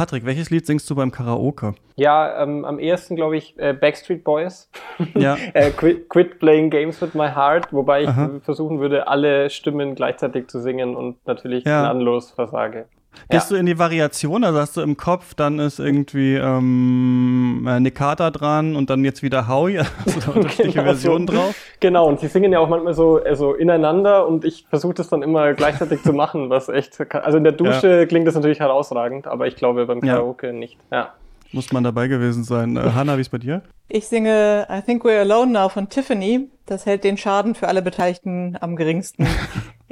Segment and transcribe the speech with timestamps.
[0.00, 1.74] Patrick, welches Lied singst du beim Karaoke?
[1.94, 4.70] Ja, ähm, am ehesten glaube ich äh, Backstreet Boys.
[5.14, 5.36] Ja.
[5.52, 8.40] äh, quit, quit, Playing Games with My Heart, wobei ich Aha.
[8.42, 11.82] versuchen würde, alle Stimmen gleichzeitig zu singen und natürlich ja.
[11.82, 12.86] gnadenlos versage.
[13.28, 13.56] Gehst ja.
[13.56, 18.30] du in die Variation, also hast du im Kopf, dann ist irgendwie ähm, äh, Nikata
[18.30, 21.54] dran und dann jetzt wieder Howie, also da unterschiedliche genau Versionen drauf?
[21.80, 25.22] Genau, und sie singen ja auch manchmal so also ineinander und ich versuche das dann
[25.22, 28.06] immer gleichzeitig zu machen, was echt, also in der Dusche ja.
[28.06, 30.52] klingt das natürlich herausragend, aber ich glaube beim Karaoke ja.
[30.52, 31.14] nicht, ja.
[31.52, 32.76] Muss man dabei gewesen sein.
[32.76, 33.62] Äh, Hanna, wie ist bei dir?
[33.88, 36.48] Ich singe I Think We're Alone Now von Tiffany.
[36.66, 39.26] Das hält den Schaden für alle Beteiligten am geringsten.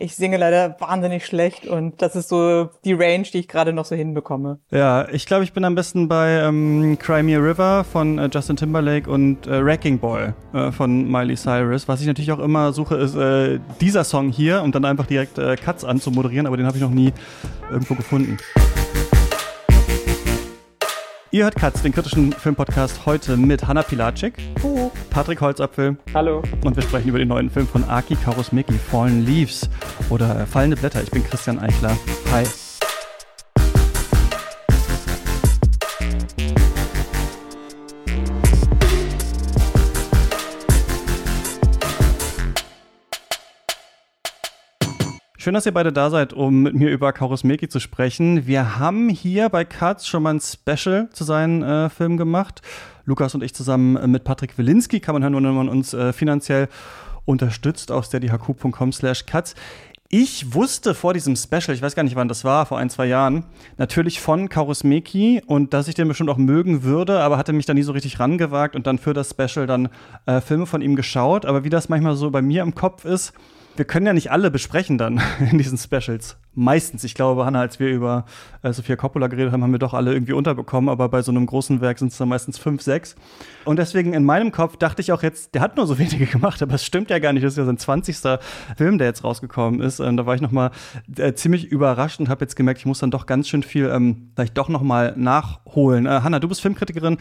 [0.01, 3.85] Ich singe leider wahnsinnig schlecht und das ist so die Range, die ich gerade noch
[3.85, 4.61] so hinbekomme.
[4.71, 8.31] Ja, ich glaube, ich bin am besten bei ähm, Cry Me a River von äh,
[8.33, 11.89] Justin Timberlake und äh, Wrecking Ball äh, von Miley Cyrus.
[11.89, 15.37] Was ich natürlich auch immer suche, ist äh, dieser Song hier und dann einfach direkt
[15.37, 17.13] äh, Cuts anzumoderieren, aber den habe ich noch nie
[17.69, 18.39] irgendwo gefunden.
[21.31, 24.91] Ihr hört Katz, den kritischen Filmpodcast, heute mit Hanna Pilatschik, uh.
[25.11, 25.99] Patrick Holzapfel.
[26.15, 26.43] Hallo.
[26.65, 29.69] Und wir sprechen über den neuen Film von Aki Kaurismäki, Fallen Leaves
[30.09, 31.03] oder Fallende Blätter.
[31.03, 31.99] Ich bin Christian Eichler.
[32.33, 32.45] Hi.
[45.41, 48.49] Schön, dass ihr beide da seid, um mit mir über Kaurismäki zu sprechen.
[48.49, 52.61] Wir haben hier bei Katz schon mal ein Special zu seinen äh, Filmen gemacht.
[53.05, 56.67] Lukas und ich zusammen mit Patrick Wilinski kann man hören, wenn man uns äh, finanziell
[57.25, 59.55] unterstützt auf steadyhq.com slash katz.
[60.09, 63.07] Ich wusste vor diesem Special, ich weiß gar nicht, wann das war, vor ein, zwei
[63.07, 63.45] Jahren,
[63.77, 67.75] natürlich von Kaurismäki und dass ich den bestimmt auch mögen würde, aber hatte mich da
[67.75, 69.89] nie so richtig rangewagt und dann für das Special dann
[70.27, 71.47] äh, Filme von ihm geschaut.
[71.47, 73.35] Aber wie das manchmal so bei mir im Kopf ist,
[73.79, 76.37] wir können ja nicht alle besprechen dann in diesen Specials.
[76.55, 77.05] Meistens.
[77.05, 78.25] Ich glaube, Hannah, als wir über
[78.63, 81.47] äh, Sophia Coppola geredet haben, haben wir doch alle irgendwie unterbekommen, aber bei so einem
[81.47, 83.15] großen Werk sind es dann meistens fünf, sechs.
[83.65, 86.61] Und deswegen in meinem Kopf dachte ich auch jetzt, der hat nur so wenige gemacht,
[86.61, 87.45] aber es stimmt ja gar nicht.
[87.45, 88.19] Das ist ja sein 20.
[88.77, 90.01] Film, der jetzt rausgekommen ist.
[90.01, 90.73] Und da war ich noch mal
[91.17, 94.33] äh, ziemlich überrascht und habe jetzt gemerkt, ich muss dann doch ganz schön viel ähm,
[94.35, 96.07] vielleicht doch noch mal nachholen.
[96.07, 97.19] Äh, Hanna, du bist Filmkritikerin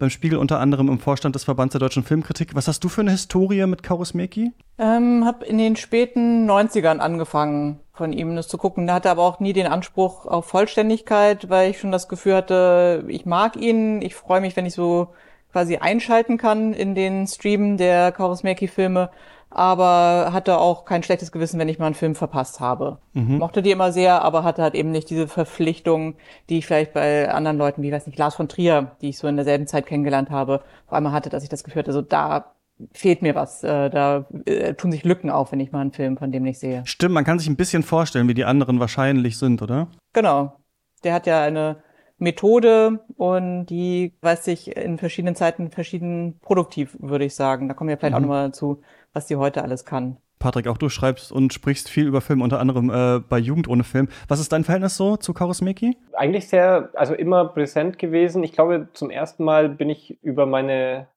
[0.00, 2.56] beim Spiegel unter anderem im Vorstand des Verbands der deutschen Filmkritik.
[2.56, 4.52] Was hast du für eine Historie mit Kaurismäki?
[4.80, 8.86] Ähm, habe in den späten 90ern angefangen, von ihm das zu gucken.
[8.86, 13.04] Da hatte aber auch nie den Anspruch auf Vollständigkeit, weil ich schon das Gefühl hatte,
[13.08, 15.08] ich mag ihn, ich freue mich, wenn ich so
[15.52, 19.10] quasi einschalten kann in den Stream der Kaurismäki-Filme,
[19.50, 22.98] aber hatte auch kein schlechtes Gewissen, wenn ich mal einen Film verpasst habe.
[23.12, 23.36] Mhm.
[23.36, 26.14] Mochte die immer sehr, aber hatte halt eben nicht diese Verpflichtung,
[26.48, 29.26] die ich vielleicht bei anderen Leuten, wie weiß nicht, Lars von Trier, die ich so
[29.26, 32.54] in derselben Zeit kennengelernt habe, vor allem hatte, dass ich das Gefühl hatte, so da
[32.92, 33.62] fehlt mir was.
[33.62, 36.58] Äh, da äh, tun sich Lücken auf, wenn ich mal einen Film von dem nicht
[36.58, 36.82] sehe.
[36.84, 39.88] Stimmt, man kann sich ein bisschen vorstellen, wie die anderen wahrscheinlich sind, oder?
[40.12, 40.56] Genau.
[41.04, 41.82] Der hat ja eine
[42.18, 47.68] Methode und die weiß sich in verschiedenen Zeiten verschieden produktiv, würde ich sagen.
[47.68, 48.16] Da kommen wir vielleicht mhm.
[48.16, 50.18] auch nochmal dazu, was die heute alles kann.
[50.38, 53.84] Patrick, auch du schreibst und sprichst viel über Film, unter anderem äh, bei Jugend ohne
[53.84, 54.08] Film.
[54.26, 55.98] Was ist dein Verhältnis so zu Karusmeki?
[56.14, 58.42] Eigentlich sehr, also immer präsent gewesen.
[58.42, 61.08] Ich glaube, zum ersten Mal bin ich über meine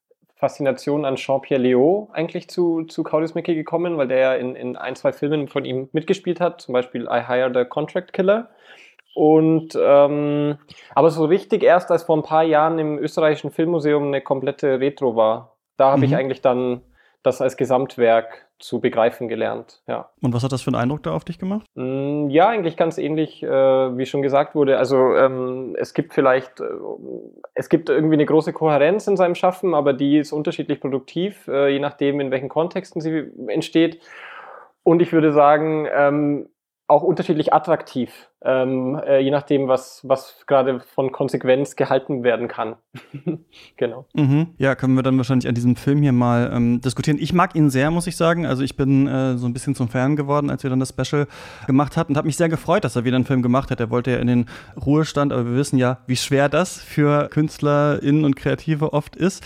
[0.43, 4.97] Faszination an Jean-Pierre Léaud eigentlich zu, zu Kaurismäki gekommen, weil der ja in, in ein,
[4.97, 8.49] zwei Filmen von ihm mitgespielt hat, zum Beispiel I Hire the Contract Killer.
[9.15, 10.57] Und ähm,
[10.93, 15.15] aber so richtig erst, als vor ein paar Jahren im österreichischen Filmmuseum eine komplette Retro
[15.15, 15.55] war.
[15.77, 16.03] Da habe mhm.
[16.03, 16.81] ich eigentlich dann
[17.23, 19.81] das als Gesamtwerk zu begreifen gelernt.
[19.87, 20.09] Ja.
[20.21, 21.65] Und was hat das für einen Eindruck da auf dich gemacht?
[21.75, 24.77] Mm, ja, eigentlich ganz ähnlich, äh, wie schon gesagt wurde.
[24.77, 26.65] Also ähm, es gibt vielleicht, äh,
[27.55, 31.69] es gibt irgendwie eine große Kohärenz in seinem Schaffen, aber die ist unterschiedlich produktiv, äh,
[31.69, 33.99] je nachdem, in welchen Kontexten sie entsteht.
[34.83, 36.49] Und ich würde sagen, ähm,
[36.87, 42.75] auch unterschiedlich attraktiv, ähm, äh, je nachdem, was, was gerade von Konsequenz gehalten werden kann.
[43.77, 44.05] genau.
[44.13, 44.47] Mhm.
[44.57, 47.17] Ja, können wir dann wahrscheinlich an diesem Film hier mal ähm, diskutieren.
[47.19, 48.45] Ich mag ihn sehr, muss ich sagen.
[48.45, 51.27] Also ich bin äh, so ein bisschen zum Fan geworden, als wir dann das Special
[51.67, 53.79] gemacht hatten und habe mich sehr gefreut, dass er wieder einen Film gemacht hat.
[53.79, 54.45] Er wollte ja in den
[54.85, 59.43] Ruhestand, aber wir wissen ja, wie schwer das für KünstlerInnen und Kreative oft ist.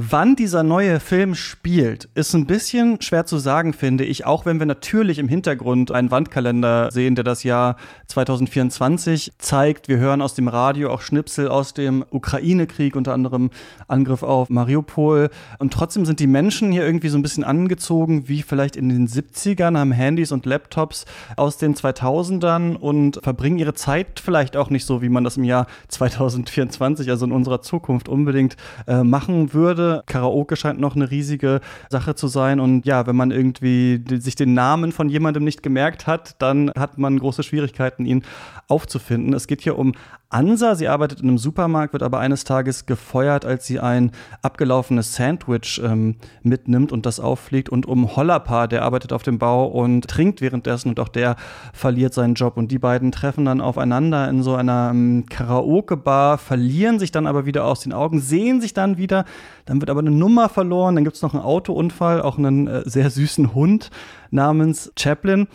[0.00, 4.60] Wann dieser neue Film spielt, ist ein bisschen schwer zu sagen, finde ich, auch wenn
[4.60, 7.74] wir natürlich im Hintergrund einen Wandkalender sehen, der das Jahr
[8.06, 9.88] 2024 zeigt.
[9.88, 13.50] Wir hören aus dem Radio auch Schnipsel aus dem Ukraine-Krieg, unter anderem
[13.88, 15.30] Angriff auf Mariupol.
[15.58, 19.08] Und trotzdem sind die Menschen hier irgendwie so ein bisschen angezogen, wie vielleicht in den
[19.08, 24.84] 70ern, haben Handys und Laptops aus den 2000ern und verbringen ihre Zeit vielleicht auch nicht
[24.84, 28.56] so, wie man das im Jahr 2024, also in unserer Zukunft unbedingt
[28.86, 32.60] äh, machen würde Karaoke scheint noch eine riesige Sache zu sein.
[32.60, 36.98] Und ja, wenn man irgendwie sich den Namen von jemandem nicht gemerkt hat, dann hat
[36.98, 38.22] man große Schwierigkeiten, ihn
[38.68, 39.32] aufzufinden.
[39.34, 39.94] Es geht hier um
[40.30, 40.74] Ansa.
[40.74, 44.12] Sie arbeitet in einem Supermarkt, wird aber eines Tages gefeuert, als sie ein
[44.42, 47.70] abgelaufenes Sandwich ähm, mitnimmt und das auffliegt.
[47.70, 51.36] Und um Hollapa, der arbeitet auf dem Bau und trinkt währenddessen und auch der
[51.72, 52.58] verliert seinen Job.
[52.58, 57.46] Und die beiden treffen dann aufeinander in so einer ähm, Karaoke-Bar, verlieren sich dann aber
[57.46, 59.24] wieder aus den Augen, sehen sich dann wieder.
[59.68, 60.94] Dann wird aber eine Nummer verloren.
[60.94, 63.90] Dann gibt es noch einen Autounfall, auch einen äh, sehr süßen Hund
[64.30, 65.46] namens Chaplin.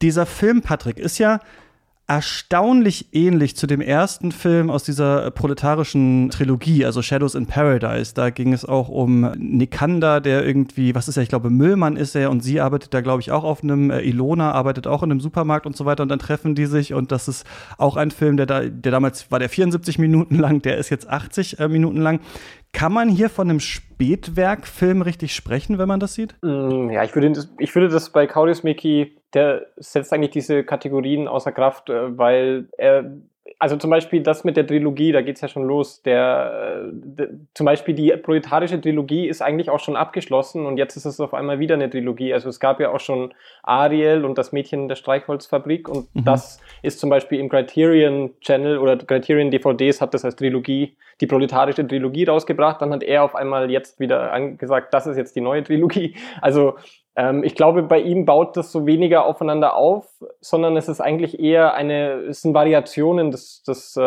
[0.00, 1.40] Dieser Film, Patrick, ist ja
[2.08, 8.12] erstaunlich ähnlich zu dem ersten Film aus dieser proletarischen Trilogie, also Shadows in Paradise.
[8.12, 12.14] Da ging es auch um Nikander, der irgendwie, was ist er, ich glaube, Müllmann ist
[12.16, 15.10] er und sie arbeitet da, glaube ich, auch auf einem, äh, Ilona arbeitet auch in
[15.10, 17.46] einem Supermarkt und so weiter und dann treffen die sich und das ist
[17.78, 21.08] auch ein Film, der da, der damals war der 74 Minuten lang, der ist jetzt
[21.08, 22.20] 80 äh, Minuten lang.
[22.72, 26.34] Kann man hier von einem Spätwerkfilm richtig sprechen, wenn man das sieht?
[26.42, 31.52] Mm, ja, ich würde, ich würde das bei Kaurismäki, der setzt eigentlich diese Kategorien außer
[31.52, 33.12] Kraft, äh, weil er
[33.58, 36.02] also zum Beispiel das mit der Trilogie, da geht es ja schon los.
[36.02, 41.04] Der, der, zum Beispiel die proletarische Trilogie ist eigentlich auch schon abgeschlossen und jetzt ist
[41.04, 42.32] es auf einmal wieder eine Trilogie.
[42.34, 46.24] Also es gab ja auch schon Ariel und das Mädchen der Streichholzfabrik und mhm.
[46.24, 51.26] das ist zum Beispiel im Criterion Channel oder Criterion DVDs hat das als Trilogie, die
[51.26, 52.82] proletarische Trilogie rausgebracht.
[52.82, 56.16] Dann hat er auf einmal jetzt wieder gesagt, das ist jetzt die neue Trilogie.
[56.40, 56.76] Also
[57.14, 60.08] ähm, ich glaube, bei ihm baut das so weniger aufeinander auf,
[60.40, 64.00] sondern es ist eigentlich eher eine, es sind Variationen des, des äh,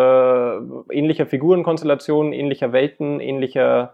[0.92, 3.94] ähnlicher Figurenkonstellationen, ähnlicher Welten, ähnlicher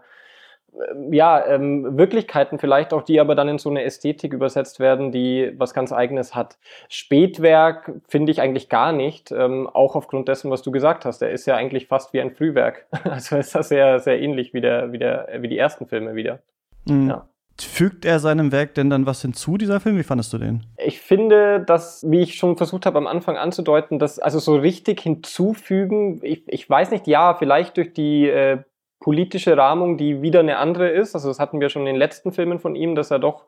[0.72, 5.12] äh, ja, ähm, Wirklichkeiten vielleicht auch, die aber dann in so eine Ästhetik übersetzt werden,
[5.12, 6.56] die was ganz Eigenes hat.
[6.88, 11.20] Spätwerk finde ich eigentlich gar nicht, ähm, auch aufgrund dessen, was du gesagt hast.
[11.20, 12.86] Er ist ja eigentlich fast wie ein Frühwerk.
[13.04, 16.38] Also ist das sehr, sehr ähnlich wie, der, wie, der, wie die ersten Filme wieder.
[16.86, 17.10] Mhm.
[17.10, 17.28] Ja.
[17.64, 19.98] Fügt er seinem Werk denn dann was hinzu, dieser Film?
[19.98, 20.64] Wie fandest du den?
[20.76, 25.00] Ich finde, dass, wie ich schon versucht habe am Anfang anzudeuten, dass also so richtig
[25.00, 28.58] hinzufügen, ich, ich weiß nicht, ja, vielleicht durch die äh,
[29.00, 31.14] politische Rahmung, die wieder eine andere ist.
[31.14, 33.44] Also das hatten wir schon in den letzten Filmen von ihm, dass er doch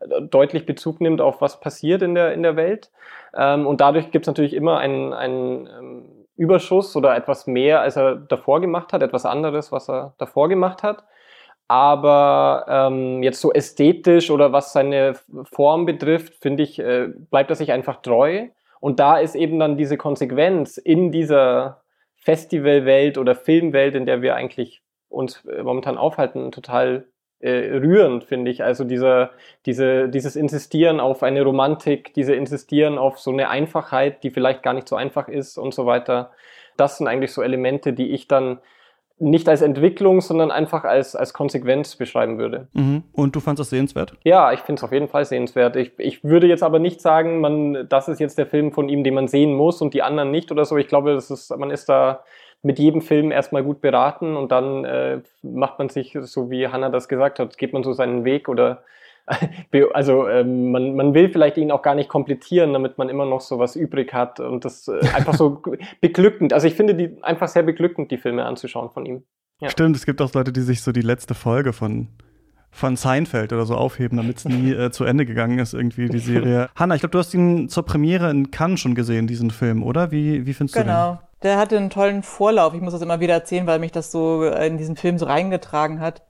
[0.00, 2.90] äh, deutlich Bezug nimmt auf was passiert in der, in der Welt.
[3.36, 6.04] Ähm, und dadurch gibt es natürlich immer einen, einen ähm,
[6.36, 10.82] Überschuss oder etwas mehr, als er davor gemacht hat, etwas anderes, was er davor gemacht
[10.82, 11.04] hat
[11.68, 15.14] aber ähm, jetzt so ästhetisch oder was seine
[15.52, 18.48] Form betrifft, finde ich, äh, bleibt er sich einfach treu.
[18.80, 21.82] Und da ist eben dann diese Konsequenz in dieser
[22.16, 27.06] Festivalwelt oder Filmwelt, in der wir eigentlich uns äh, momentan aufhalten, total
[27.40, 28.64] äh, rührend, finde ich.
[28.64, 29.30] Also dieser,
[29.66, 34.72] diese, dieses Insistieren auf eine Romantik, diese Insistieren auf so eine Einfachheit, die vielleicht gar
[34.72, 36.32] nicht so einfach ist und so weiter.
[36.76, 38.58] Das sind eigentlich so Elemente, die ich dann
[39.20, 42.68] nicht als Entwicklung, sondern einfach als, als Konsequenz beschreiben würde.
[42.72, 43.02] Mhm.
[43.12, 44.14] Und du fandest das sehenswert?
[44.24, 45.76] Ja, ich finde es auf jeden Fall sehenswert.
[45.76, 49.04] Ich, ich würde jetzt aber nicht sagen, man, das ist jetzt der Film von ihm,
[49.04, 50.76] den man sehen muss und die anderen nicht oder so.
[50.76, 52.24] Ich glaube, das ist, man ist da
[52.62, 56.90] mit jedem Film erstmal gut beraten und dann äh, macht man sich, so wie Hannah
[56.90, 58.82] das gesagt hat, geht man so seinen Weg oder
[59.92, 63.40] also ähm, man, man will vielleicht ihn auch gar nicht komplettieren, damit man immer noch
[63.40, 65.62] so was übrig hat und das äh, einfach so
[66.00, 66.52] beglückend.
[66.52, 69.24] Also ich finde die einfach sehr beglückend, die Filme anzuschauen von ihm.
[69.60, 69.70] Ja.
[69.70, 72.08] Stimmt, es gibt auch Leute, die sich so die letzte Folge von
[72.70, 76.18] von Seinfeld oder so aufheben, damit es nie äh, zu Ende gegangen ist, irgendwie die
[76.18, 76.68] Serie.
[76.76, 80.10] Hanna, ich glaube, du hast ihn zur Premiere in Cannes schon gesehen, diesen Film, oder?
[80.10, 80.84] Wie, wie findest genau.
[80.84, 81.16] du den?
[81.16, 81.28] Genau.
[81.42, 82.74] Der hatte einen tollen Vorlauf.
[82.74, 86.00] Ich muss das immer wieder erzählen, weil mich das so in diesen Film so reingetragen
[86.00, 86.22] hat.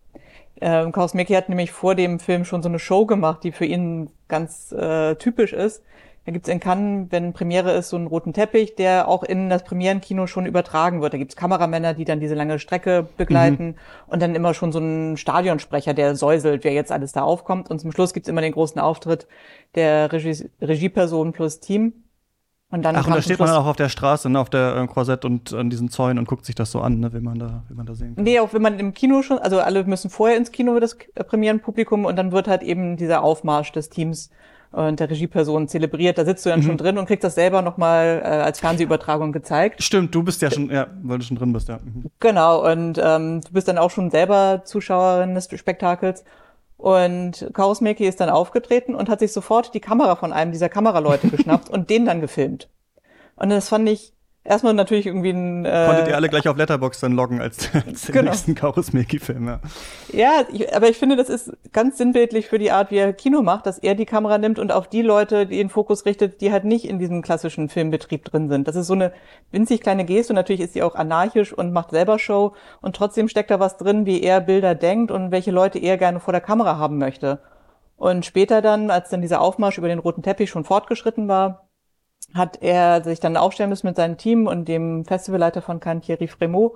[0.60, 4.10] Ähm, Kausmeki hat nämlich vor dem Film schon so eine Show gemacht, die für ihn
[4.28, 5.82] ganz äh, typisch ist.
[6.28, 9.64] Da gibt's in Cannes, wenn Premiere ist, so einen roten Teppich, der auch in das
[9.64, 11.14] Premierenkino schon übertragen wird.
[11.14, 13.74] Da gibt's Kameramänner, die dann diese lange Strecke begleiten mhm.
[14.08, 17.70] und dann immer schon so einen Stadionsprecher, der säuselt, wer jetzt alles da aufkommt.
[17.70, 19.26] Und zum Schluss gibt's immer den großen Auftritt
[19.74, 21.94] der Regie Regieperson plus Team.
[22.70, 24.86] Und dann Ach, und da steht man auch auf der Straße, ne, auf der äh,
[24.86, 27.62] Korsett und an diesen Zäunen und guckt sich das so an, ne, wie man da,
[27.68, 28.24] wie man da sehen kann.
[28.24, 31.24] Nee, auch wenn man im Kino schon, also alle müssen vorher ins Kino, das äh,
[31.24, 34.30] Premierenpublikum, und dann wird halt eben dieser Aufmarsch des Teams
[34.70, 36.18] und der Regieperson zelebriert.
[36.18, 36.64] Da sitzt du dann mhm.
[36.64, 39.82] schon drin und kriegst das selber nochmal äh, als Fernsehübertragung gezeigt.
[39.82, 41.78] Stimmt, du bist ja schon, ja, weil du schon drin bist, ja.
[41.82, 42.10] Mhm.
[42.20, 46.24] Genau, und ähm, du bist dann auch schon selber Zuschauerin des Spektakels.
[46.78, 51.28] Und Kausmeki ist dann aufgetreten und hat sich sofort die Kamera von einem dieser Kameraleute
[51.30, 52.70] geschnappt und den dann gefilmt.
[53.36, 54.14] Und das fand ich
[54.44, 55.64] erstmal natürlich irgendwie ein.
[55.64, 58.30] Äh, Konntet ihr alle gleich auf Letterbox dann loggen als, als den genau.
[58.30, 59.60] nächsten Kaurismäki-Film, ja.
[60.12, 63.42] Ja, ich, aber ich finde, das ist ganz sinnbildlich für die Art, wie er Kino
[63.42, 66.52] macht, dass er die Kamera nimmt und auf die Leute die den Fokus richtet, die
[66.52, 68.68] halt nicht in diesem klassischen Filmbetrieb drin sind.
[68.68, 69.12] Das ist so eine
[69.50, 73.28] winzig kleine Geste und natürlich ist sie auch anarchisch und macht selber Show und trotzdem
[73.28, 76.40] steckt da was drin, wie er Bilder denkt und welche Leute er gerne vor der
[76.40, 77.40] Kamera haben möchte.
[77.96, 81.67] Und später dann, als dann dieser Aufmarsch über den roten Teppich schon fortgeschritten war,
[82.34, 86.28] hat er sich dann aufstellen müssen mit seinem Team und dem Festivalleiter von Cannes, Thierry
[86.28, 86.72] Fremont.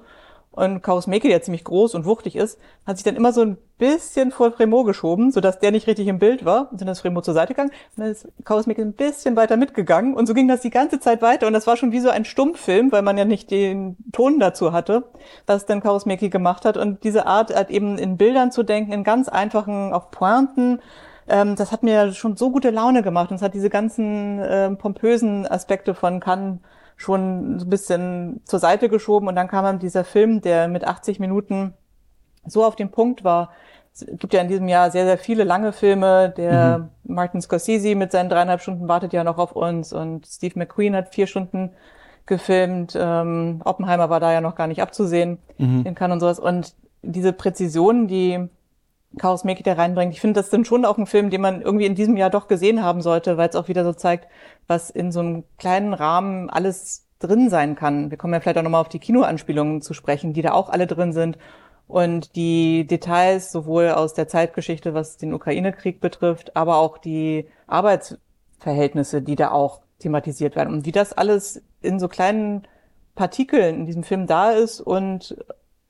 [0.52, 3.56] Und Chaos Meke, der ziemlich groß und wuchtig ist, hat sich dann immer so ein
[3.78, 6.70] bisschen vor Fremont geschoben, sodass der nicht richtig im Bild war.
[6.70, 7.70] Und dann ist Fremont zur Seite gegangen.
[7.96, 10.12] Und dann ist Chaos Meke ein bisschen weiter mitgegangen.
[10.12, 11.46] Und so ging das die ganze Zeit weiter.
[11.46, 14.72] Und das war schon wie so ein Stummfilm, weil man ja nicht den Ton dazu
[14.72, 15.04] hatte,
[15.46, 16.76] was dann Chaos Meke gemacht hat.
[16.76, 20.82] Und diese Art, halt eben in Bildern zu denken, in ganz einfachen, auf Pointen,
[21.28, 24.70] ähm, das hat mir schon so gute Laune gemacht und es hat diese ganzen äh,
[24.70, 26.58] pompösen Aspekte von Cannes
[26.96, 30.84] schon so ein bisschen zur Seite geschoben und dann kam dann dieser Film, der mit
[30.84, 31.74] 80 Minuten
[32.46, 33.50] so auf den Punkt war.
[33.94, 36.32] Es gibt ja in diesem Jahr sehr, sehr viele lange Filme.
[36.36, 37.14] Der mhm.
[37.14, 41.14] Martin Scorsese mit seinen dreieinhalb Stunden wartet ja noch auf uns und Steve McQueen hat
[41.14, 41.72] vier Stunden
[42.26, 42.96] gefilmt.
[42.98, 45.84] Ähm, Oppenheimer war da ja noch gar nicht abzusehen mhm.
[45.84, 46.38] in Cannes und sowas.
[46.38, 48.48] Und diese Präzision, die
[49.18, 50.12] Chaos Make da reinbringt.
[50.12, 52.48] Ich finde, das sind schon auch ein Film, den man irgendwie in diesem Jahr doch
[52.48, 54.28] gesehen haben sollte, weil es auch wieder so zeigt,
[54.66, 58.10] was in so einem kleinen Rahmen alles drin sein kann.
[58.10, 60.86] Wir kommen ja vielleicht auch nochmal auf die Kinoanspielungen zu sprechen, die da auch alle
[60.86, 61.38] drin sind.
[61.86, 69.20] Und die Details sowohl aus der Zeitgeschichte, was den Ukraine-Krieg betrifft, aber auch die Arbeitsverhältnisse,
[69.20, 70.72] die da auch thematisiert werden.
[70.72, 72.66] Und wie das alles in so kleinen
[73.14, 75.36] Partikeln in diesem Film da ist und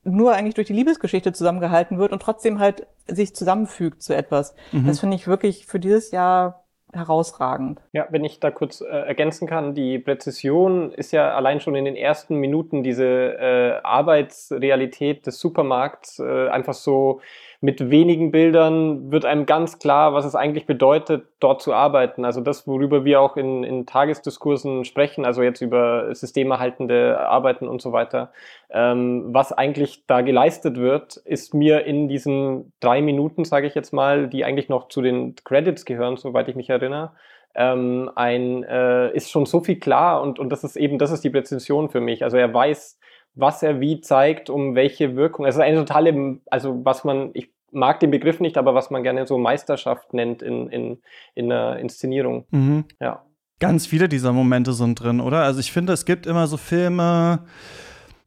[0.05, 4.55] nur eigentlich durch die Liebesgeschichte zusammengehalten wird und trotzdem halt sich zusammenfügt zu etwas.
[4.73, 4.87] Mhm.
[4.87, 7.81] Das finde ich wirklich für dieses Jahr herausragend.
[7.93, 11.87] Ja, wenn ich da kurz äh, ergänzen kann, die Präzision ist ja allein schon in
[11.87, 17.21] den ersten Minuten diese äh, Arbeitsrealität des Supermarkts äh, einfach so
[17.65, 22.25] mit wenigen Bildern wird einem ganz klar, was es eigentlich bedeutet, dort zu arbeiten.
[22.25, 27.81] Also das, worüber wir auch in, in Tagesdiskursen sprechen, also jetzt über systemerhaltende Arbeiten und
[27.81, 28.33] so weiter.
[28.69, 33.93] Ähm, was eigentlich da geleistet wird, ist mir in diesen drei Minuten, sage ich jetzt
[33.93, 37.13] mal, die eigentlich noch zu den Credits gehören, soweit ich mich erinnere,
[37.55, 41.23] ähm, ein, äh, ist schon so viel klar und, und das ist eben, das ist
[41.23, 42.25] die Präzision für mich.
[42.25, 42.99] Also er weiß,
[43.35, 45.47] was er wie zeigt, um welche Wirkung.
[45.47, 49.03] Es ist eine totale, also was man, ich mag den Begriff nicht, aber was man
[49.03, 50.99] gerne so Meisterschaft nennt in, in,
[51.35, 52.47] in einer Inszenierung.
[52.51, 52.85] Mhm.
[53.01, 53.25] Ja.
[53.59, 55.43] Ganz viele dieser Momente sind drin, oder?
[55.43, 57.41] Also ich finde, es gibt immer so Filme,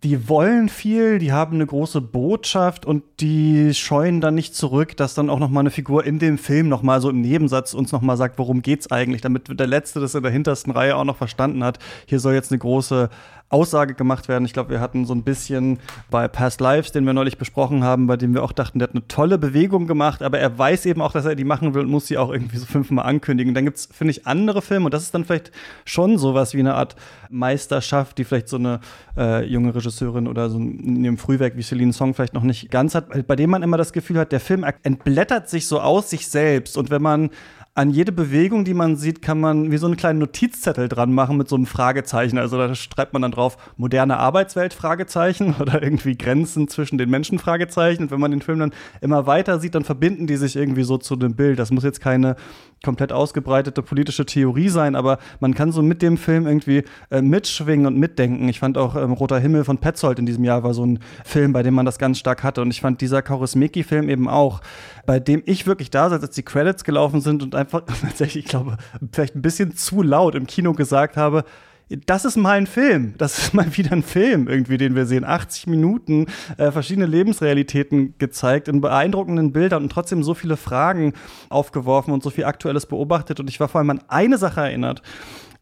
[0.06, 5.16] die wollen viel, die haben eine große Botschaft und die scheuen dann nicht zurück, dass
[5.16, 7.92] dann auch noch mal eine Figur in dem Film noch mal so im Nebensatz uns
[7.92, 11.06] noch mal sagt, worum geht's eigentlich, damit der Letzte das in der hintersten Reihe auch
[11.06, 11.80] noch verstanden hat.
[12.06, 13.10] Hier soll jetzt eine große
[13.50, 14.44] Aussage gemacht werden.
[14.46, 18.08] Ich glaube, wir hatten so ein bisschen bei Past Lives, den wir neulich besprochen haben,
[18.08, 21.02] bei dem wir auch dachten, der hat eine tolle Bewegung gemacht, aber er weiß eben
[21.02, 23.54] auch, dass er die machen will und muss sie auch irgendwie so fünfmal ankündigen.
[23.54, 25.52] Dann gibt es, finde ich, andere Filme und das ist dann vielleicht
[25.86, 26.96] schon sowas wie eine Art
[27.30, 28.80] Meisterschaft, die vielleicht so eine
[29.16, 32.96] äh, junge Regisseurin oder so in ihrem Frühwerk wie Celine Song vielleicht noch nicht ganz
[32.96, 36.28] hat, bei dem man immer das Gefühl hat, der Film entblättert sich so aus sich
[36.28, 37.30] selbst und wenn man
[37.77, 41.36] an jede Bewegung, die man sieht, kann man wie so einen kleinen Notizzettel dran machen
[41.36, 42.38] mit so einem Fragezeichen.
[42.38, 47.38] Also da schreibt man dann drauf moderne Arbeitswelt Fragezeichen oder irgendwie Grenzen zwischen den Menschen
[47.38, 48.03] Fragezeichen.
[48.03, 50.98] Und wenn man den Film dann immer weiter sieht, dann verbinden die sich irgendwie so
[50.98, 51.60] zu dem Bild.
[51.60, 52.38] Das muss jetzt keine
[52.84, 57.88] komplett ausgebreitete politische Theorie sein, aber man kann so mit dem Film irgendwie äh, mitschwingen
[57.88, 58.48] und mitdenken.
[58.48, 61.51] Ich fand auch ähm, Roter Himmel von Petzold in diesem Jahr war so ein Film,
[61.51, 62.62] bei dem man das ganz stark hatte.
[62.62, 64.62] Und ich fand dieser Kaurismäki-Film eben auch,
[65.05, 67.64] bei dem ich wirklich da saß, als die Credits gelaufen sind und einfach
[68.01, 68.77] tatsächlich, ich glaube,
[69.12, 71.43] vielleicht ein bisschen zu laut im Kino gesagt habe,
[71.89, 73.13] das ist mal ein Film.
[73.17, 75.24] Das ist mal wieder ein Film, irgendwie, den wir sehen.
[75.24, 76.25] 80 Minuten,
[76.57, 81.13] äh, verschiedene Lebensrealitäten gezeigt, in beeindruckenden Bildern und trotzdem so viele Fragen
[81.50, 83.39] aufgeworfen und so viel Aktuelles beobachtet.
[83.39, 85.01] Und ich war vor allem an eine Sache erinnert.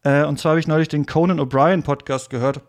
[0.03, 2.61] Äh, und zwar habe ich neulich den Conan O'Brien Podcast gehört.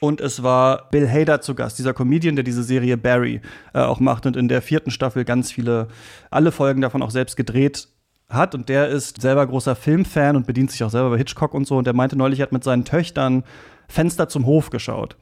[0.00, 3.42] Und es war Bill Hader zu Gast, dieser Comedian, der diese Serie Barry
[3.74, 5.88] äh, auch macht und in der vierten Staffel ganz viele,
[6.30, 7.86] alle Folgen davon auch selbst gedreht
[8.30, 11.66] hat und der ist selber großer Filmfan und bedient sich auch selber bei Hitchcock und
[11.66, 13.44] so und der meinte neulich, er hat mit seinen Töchtern
[13.88, 15.16] Fenster zum Hof geschaut.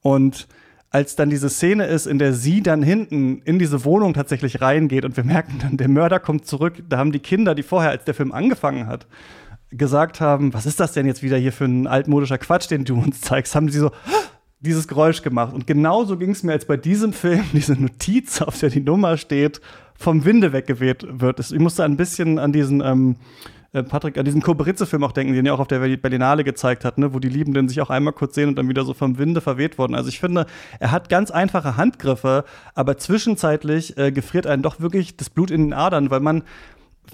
[0.00, 0.48] Und
[0.90, 5.04] als dann diese Szene ist, in der sie dann hinten in diese Wohnung tatsächlich reingeht
[5.04, 8.04] und wir merken dann, der Mörder kommt zurück, da haben die Kinder, die vorher, als
[8.04, 9.06] der Film angefangen hat,
[9.70, 12.94] gesagt haben, was ist das denn jetzt wieder hier für ein altmodischer Quatsch, den du
[12.98, 13.90] uns zeigst, haben sie so
[14.60, 15.52] dieses Geräusch gemacht.
[15.52, 19.18] Und genauso ging es mir als bei diesem Film, diese Notiz, auf der die Nummer
[19.18, 19.60] steht,
[19.98, 21.40] vom Winde weggeweht wird.
[21.40, 23.16] Ich musste ein bisschen an diesen ähm,
[23.72, 26.96] äh, Patrick, an diesen Koberitze-Film auch denken, den er auch auf der Berlinale gezeigt hat,
[26.96, 29.40] ne, wo die Liebenden sich auch einmal kurz sehen und dann wieder so vom Winde
[29.40, 29.94] verweht wurden.
[29.94, 30.46] Also ich finde,
[30.78, 35.64] er hat ganz einfache Handgriffe, aber zwischenzeitlich äh, gefriert einen doch wirklich das Blut in
[35.64, 36.44] den Adern, weil man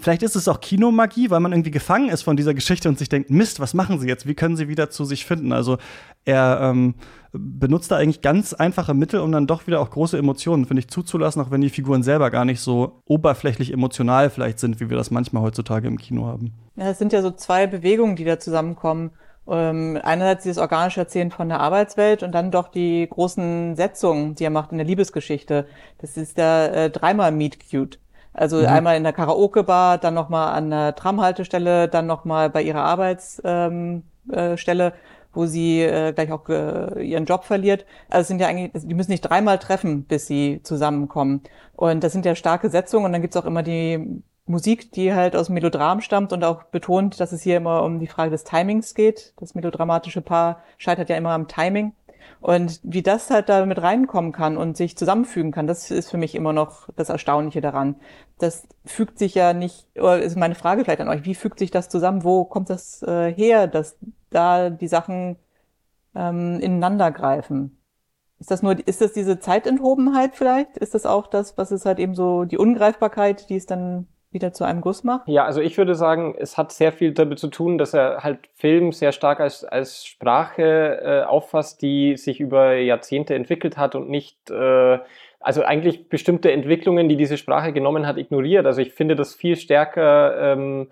[0.00, 3.08] vielleicht ist es auch Kinomagie, weil man irgendwie gefangen ist von dieser Geschichte und sich
[3.08, 4.26] denkt, Mist, was machen sie jetzt?
[4.26, 5.52] Wie können sie wieder zu sich finden?
[5.52, 5.78] Also
[6.24, 6.94] er ähm,
[7.32, 10.88] benutzt da eigentlich ganz einfache Mittel, um dann doch wieder auch große Emotionen, finde ich,
[10.88, 14.96] zuzulassen, auch wenn die Figuren selber gar nicht so oberflächlich emotional vielleicht sind, wie wir
[14.96, 16.52] das manchmal heutzutage im Kino haben.
[16.76, 19.10] Ja, es sind ja so zwei Bewegungen, die da zusammenkommen.
[19.46, 24.44] Ähm, einerseits dieses organische Erzählen von der Arbeitswelt und dann doch die großen Setzungen, die
[24.44, 25.66] er macht in der Liebesgeschichte.
[25.98, 27.98] Das ist der äh, dreimal Meet Cute.
[28.34, 28.66] Also mhm.
[28.66, 34.02] einmal in der Karaoke-Bar, dann nochmal an der Tramhaltestelle, dann nochmal bei ihrer Arbeitsstelle, ähm,
[34.30, 34.90] äh,
[35.32, 37.86] wo sie äh, gleich auch äh, ihren Job verliert.
[38.08, 41.42] Also es sind ja eigentlich, die müssen nicht dreimal treffen, bis sie zusammenkommen.
[41.76, 45.34] Und das sind ja starke Setzungen und dann gibt's auch immer die Musik, die halt
[45.36, 48.44] aus dem Melodram stammt und auch betont, dass es hier immer um die Frage des
[48.44, 49.32] Timings geht.
[49.38, 51.92] Das melodramatische Paar scheitert ja immer am Timing.
[52.44, 56.18] Und wie das halt da mit reinkommen kann und sich zusammenfügen kann, das ist für
[56.18, 57.96] mich immer noch das Erstaunliche daran.
[58.38, 61.70] Das fügt sich ja nicht, oder ist meine Frage vielleicht an euch, wie fügt sich
[61.70, 62.22] das zusammen?
[62.22, 63.96] Wo kommt das äh, her, dass
[64.28, 65.36] da die Sachen
[66.14, 67.78] ähm, ineinander greifen?
[68.38, 70.76] Ist das nur, ist das diese Zeitenthobenheit vielleicht?
[70.76, 74.52] Ist das auch das, was ist halt eben so die Ungreifbarkeit, die es dann wieder
[74.52, 75.28] zu einem Guss macht?
[75.28, 78.40] Ja, also ich würde sagen, es hat sehr viel damit zu tun, dass er halt
[78.52, 84.10] Film sehr stark als, als Sprache äh, auffasst, die sich über Jahrzehnte entwickelt hat und
[84.10, 84.98] nicht, äh,
[85.40, 88.66] also eigentlich bestimmte Entwicklungen, die diese Sprache genommen hat, ignoriert.
[88.66, 90.88] Also ich finde das viel stärker ähm,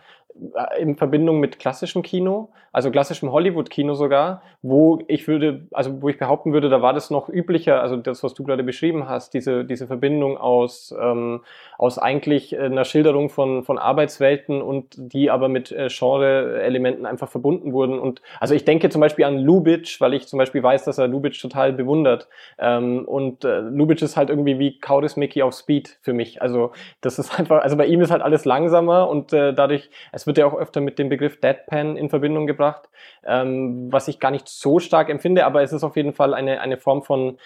[0.79, 6.19] in Verbindung mit klassischem Kino, also klassischem Hollywood-Kino sogar, wo ich würde, also wo ich
[6.19, 9.65] behaupten würde, da war das noch üblicher, also das, was du gerade beschrieben hast, diese,
[9.65, 11.43] diese Verbindung aus, ähm,
[11.77, 17.73] aus eigentlich einer Schilderung von, von Arbeitswelten und die aber mit äh, Genre-Elementen einfach verbunden
[17.73, 17.99] wurden.
[17.99, 21.09] Und also ich denke zum Beispiel an Lubitsch, weil ich zum Beispiel weiß, dass er
[21.09, 22.29] Lubitsch total bewundert.
[22.59, 26.41] Ähm, und äh, Lubitsch ist halt irgendwie wie Kauris Mickey auf Speed für mich.
[26.41, 26.73] Also
[27.03, 30.39] das ist einfach, also bei ihm ist halt alles langsamer und äh, dadurch, es wird
[30.39, 32.89] ja auch öfter mit dem Begriff Deadpan in Verbindung gebracht,
[33.25, 36.61] ähm, was ich gar nicht so stark empfinde, aber es ist auf jeden Fall eine,
[36.61, 37.39] eine Form von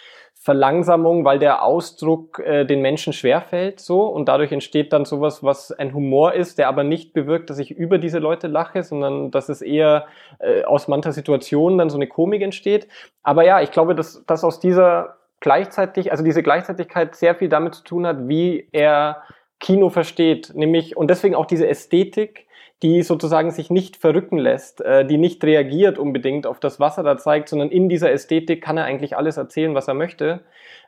[0.46, 5.72] Verlangsamung, weil der Ausdruck äh, den Menschen schwerfällt so und dadurch entsteht dann sowas, was
[5.72, 9.48] ein Humor ist, der aber nicht bewirkt, dass ich über diese Leute lache, sondern dass
[9.48, 10.06] es eher
[10.38, 12.86] äh, aus mancher Situation dann so eine Komik entsteht.
[13.24, 17.74] Aber ja, ich glaube, dass, dass aus dieser gleichzeitig, also diese Gleichzeitigkeit sehr viel damit
[17.74, 19.22] zu tun hat, wie er
[19.58, 22.45] Kino versteht, nämlich und deswegen auch diese Ästhetik,
[22.82, 27.04] die sozusagen sich nicht verrücken lässt, äh, die nicht reagiert unbedingt auf das, was er
[27.04, 30.40] da zeigt, sondern in dieser Ästhetik kann er eigentlich alles erzählen, was er möchte,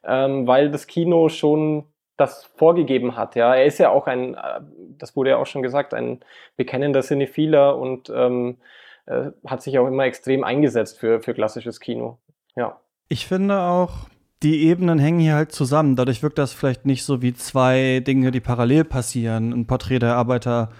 [0.04, 1.84] ähm, weil das Kino schon
[2.18, 3.36] das vorgegeben hat.
[3.36, 4.60] Ja, er ist ja auch ein, äh,
[4.98, 6.20] das wurde ja auch schon gesagt, ein
[6.56, 8.58] bekennender Cinephiler und ähm,
[9.06, 12.18] äh, hat sich auch immer extrem eingesetzt für, für klassisches Kino.
[12.54, 12.80] Ja.
[13.08, 14.08] Ich finde auch,
[14.42, 15.96] die Ebenen hängen hier halt zusammen.
[15.96, 19.52] Dadurch wirkt das vielleicht nicht so wie zwei Dinge, die parallel passieren.
[19.52, 20.70] Ein Porträt der Arbeiter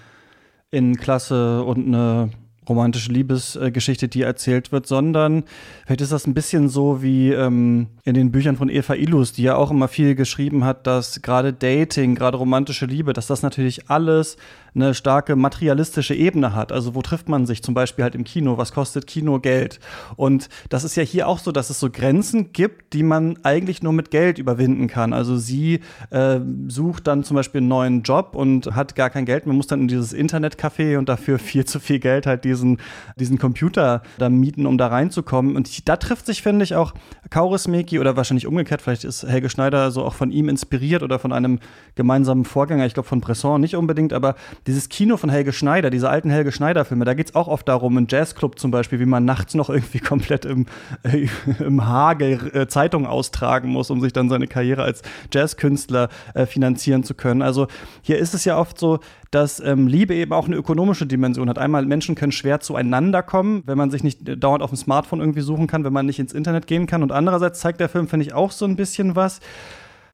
[0.71, 2.31] in Klasse und eine
[2.69, 5.45] romantische Liebesgeschichte, die erzählt wird, sondern
[5.87, 9.43] vielleicht ist das ein bisschen so wie ähm, in den Büchern von Eva Illus, die
[9.43, 13.89] ja auch immer viel geschrieben hat, dass gerade Dating, gerade romantische Liebe, dass das natürlich
[13.91, 14.37] alles
[14.75, 16.73] eine starke materialistische Ebene hat.
[16.73, 18.59] Also wo trifft man sich zum Beispiel halt im Kino?
[18.59, 19.81] Was kostet Kino Geld?
[20.17, 23.83] Und das ist ja hier auch so, dass es so Grenzen gibt, die man eigentlich
[23.83, 25.13] nur mit Geld überwinden kann.
[25.13, 29.47] Also sie äh, sucht dann zum Beispiel einen neuen Job und hat gar kein Geld.
[29.47, 32.79] Man muss dann in dieses Internetcafé und dafür viel zu viel Geld halt diesen,
[33.17, 35.57] diesen Computer da mieten, um da reinzukommen.
[35.57, 36.95] Und da trifft sich, finde ich, auch
[37.31, 38.83] Kaurismäki oder wahrscheinlich umgekehrt.
[38.83, 41.59] Vielleicht ist Helge Schneider so auch von ihm inspiriert oder von einem
[41.95, 42.87] gemeinsamen Vorgänger.
[42.87, 44.35] Ich glaube von Bresson nicht unbedingt, aber
[44.69, 47.97] dieses Kino von Helge Schneider, diese alten Helge Schneider-Filme, da geht es auch oft darum,
[47.97, 50.67] im Jazzclub zum Beispiel, wie man nachts noch irgendwie komplett im,
[51.03, 51.27] äh,
[51.59, 55.01] im Hagel äh, Zeitungen austragen muss, um sich dann seine Karriere als
[55.33, 57.41] Jazzkünstler äh, finanzieren zu können.
[57.41, 57.67] Also
[58.03, 59.01] hier ist es ja oft so,
[59.31, 61.59] dass ähm, Liebe eben auch eine ökonomische Dimension hat.
[61.59, 65.21] Einmal, Menschen können schwer zueinander kommen, wenn man sich nicht äh, dauernd auf dem Smartphone
[65.21, 67.03] irgendwie suchen kann, wenn man nicht ins Internet gehen kann.
[67.03, 69.41] Und andererseits zeigt der Film, finde ich, auch so ein bisschen was,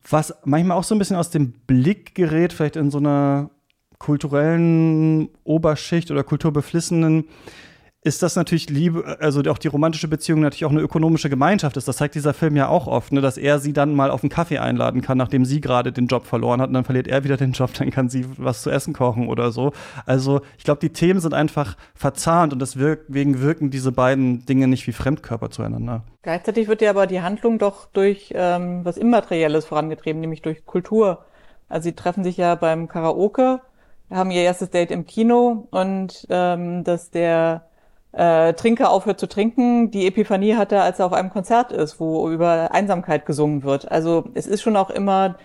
[0.08, 3.50] was manchmal auch so ein bisschen aus dem Blick gerät, vielleicht in so einer
[3.98, 7.24] kulturellen Oberschicht oder kulturbeflissenen
[8.04, 11.88] ist das natürlich Liebe, also auch die romantische Beziehung natürlich auch eine ökonomische Gemeinschaft ist.
[11.88, 14.28] Das zeigt dieser Film ja auch oft, ne, dass er sie dann mal auf einen
[14.28, 17.38] Kaffee einladen kann, nachdem sie gerade den Job verloren hat und dann verliert er wieder
[17.38, 19.72] den Job, dann kann sie was zu essen kochen oder so.
[20.04, 24.87] Also ich glaube, die Themen sind einfach verzahnt und deswegen wirken diese beiden Dinge nicht
[24.87, 26.04] wie Fremdkörper zueinander.
[26.20, 31.24] Gleichzeitig wird ja aber die Handlung doch durch ähm, was Immaterielles vorangetrieben, nämlich durch Kultur.
[31.70, 33.61] Also sie treffen sich ja beim Karaoke
[34.14, 37.68] haben ihr erstes Date im Kino und ähm, dass der
[38.12, 42.31] äh, Trinker aufhört zu trinken, die Epiphanie hatte, als er auf einem Konzert ist, wo
[42.31, 43.90] über Einsamkeit gesungen wird.
[43.90, 45.37] Also es ist schon auch immer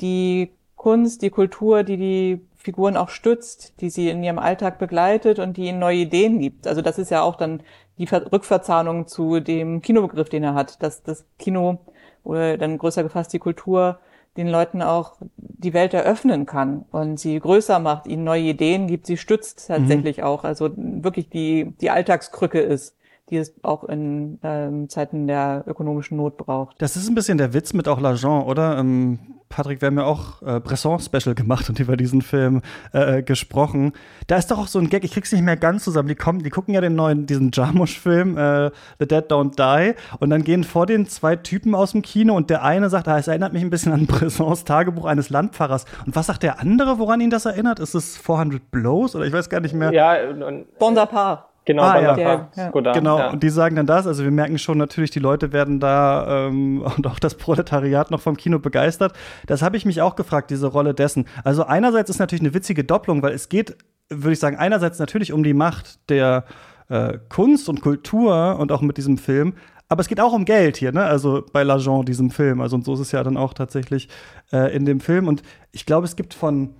[0.00, 5.38] die Kunst, die Kultur, die die Figuren auch stützt, die sie in ihrem Alltag begleitet
[5.38, 6.66] und die ihnen neue Ideen gibt.
[6.66, 7.62] Also das ist ja auch dann
[7.98, 11.78] die Rückverzahnung zu dem Kinobegriff, den er hat, dass das Kino
[12.24, 13.98] oder dann größer gefasst die Kultur
[14.36, 19.06] den Leuten auch die Welt eröffnen kann und sie größer macht, ihnen neue Ideen gibt,
[19.06, 20.24] sie stützt tatsächlich mhm.
[20.24, 22.96] auch, also wirklich die, die Alltagskrücke ist
[23.30, 26.80] die es auch in ähm, Zeiten der ökonomischen Not braucht.
[26.80, 28.78] Das ist ein bisschen der Witz mit auch L'Agent, oder?
[28.78, 29.18] Ähm,
[29.54, 32.60] Patrick, wir haben ja auch äh, Bresson-Special gemacht und über diesen Film
[32.92, 33.92] äh, gesprochen.
[34.26, 36.08] Da ist doch auch so ein Gag, ich krieg's nicht mehr ganz zusammen.
[36.08, 40.30] Die, kommen, die gucken ja den neuen, diesen Jarmusch-Film, äh, The Dead Don't Die, und
[40.30, 43.28] dann gehen vor den zwei Typen aus dem Kino und der eine sagt, ah, es
[43.28, 45.84] erinnert mich ein bisschen an Bressons Tagebuch eines Landpfarrers.
[46.04, 47.78] Und was sagt der andere, woran ihn das erinnert?
[47.78, 49.92] Ist es 400 Blows oder ich weiß gar nicht mehr?
[49.92, 51.53] Ja, und, Bonaparte.
[51.66, 52.14] Genau, ah, ja.
[52.14, 52.70] Der, ja.
[52.70, 53.18] genau.
[53.18, 53.30] Ja.
[53.30, 54.06] und die sagen dann das.
[54.06, 58.20] Also wir merken schon natürlich, die Leute werden da ähm, und auch das Proletariat noch
[58.20, 59.14] vom Kino begeistert.
[59.46, 61.26] Das habe ich mich auch gefragt, diese Rolle dessen.
[61.42, 63.76] Also einerseits ist natürlich eine witzige Doppelung, weil es geht,
[64.10, 66.44] würde ich sagen, einerseits natürlich um die Macht der
[66.88, 69.54] äh, Kunst und Kultur und auch mit diesem Film.
[69.88, 71.04] Aber es geht auch um Geld hier, ne?
[71.04, 72.60] Also bei L'Agent, diesem Film.
[72.60, 74.08] Also und so ist es ja dann auch tatsächlich
[74.52, 75.28] äh, in dem Film.
[75.28, 76.74] Und ich glaube, es gibt von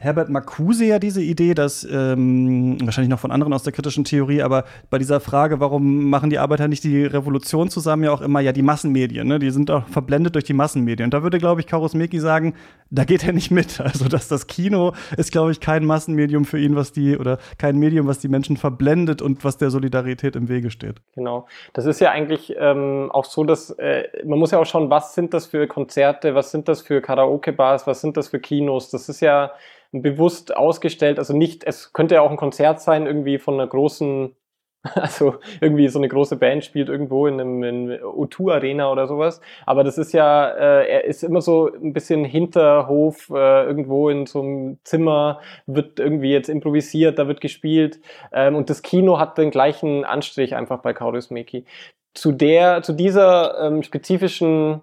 [0.00, 4.42] Herbert Marcuse ja diese Idee, dass ähm, wahrscheinlich noch von anderen aus der kritischen Theorie,
[4.42, 8.38] aber bei dieser Frage, warum machen die Arbeiter nicht die Revolution zusammen, ja auch immer
[8.38, 9.40] ja die Massenmedien, ne?
[9.40, 11.06] Die sind auch verblendet durch die Massenmedien.
[11.06, 12.54] Und da würde, glaube ich, Karus Meki sagen,
[12.90, 13.80] da geht er nicht mit.
[13.88, 17.76] Also, dass das Kino ist, glaube ich, kein Massenmedium für ihn, was die oder kein
[17.76, 21.00] Medium, was die Menschen verblendet und was der Solidarität im Wege steht.
[21.14, 21.46] Genau.
[21.72, 25.14] Das ist ja eigentlich ähm, auch so, dass äh, man muss ja auch schauen, was
[25.14, 28.90] sind das für Konzerte, was sind das für Karaoke-Bars, was sind das für Kinos.
[28.90, 29.52] Das ist ja
[29.92, 31.18] bewusst ausgestellt.
[31.18, 34.34] Also nicht, es könnte ja auch ein Konzert sein, irgendwie von einer großen,
[34.94, 39.40] also irgendwie so eine große Band spielt irgendwo in einem in O2 Arena oder sowas.
[39.66, 44.26] Aber das ist ja, äh, er ist immer so ein bisschen Hinterhof, äh, irgendwo in
[44.26, 48.00] so einem Zimmer, wird irgendwie jetzt improvisiert, da wird gespielt.
[48.32, 51.64] Ähm, und das Kino hat den gleichen Anstrich einfach bei Kaurismäki.
[52.14, 54.82] Zu der, zu dieser ähm, spezifischen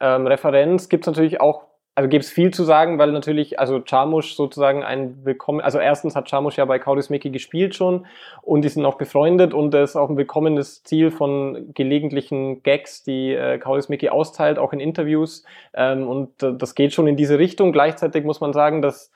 [0.00, 3.82] ähm, Referenz gibt es natürlich auch also gibt es viel zu sagen, weil natürlich, also
[3.84, 8.06] Charmusch sozusagen ein Willkommen, also erstens hat Charmusch ja bei Kaurismäki gespielt schon
[8.40, 13.02] und die sind auch befreundet und das ist auch ein willkommenes Ziel von gelegentlichen Gags,
[13.02, 17.38] die äh, Kaurismäki austeilt, auch in Interviews ähm, und äh, das geht schon in diese
[17.38, 17.72] Richtung.
[17.72, 19.12] Gleichzeitig muss man sagen, dass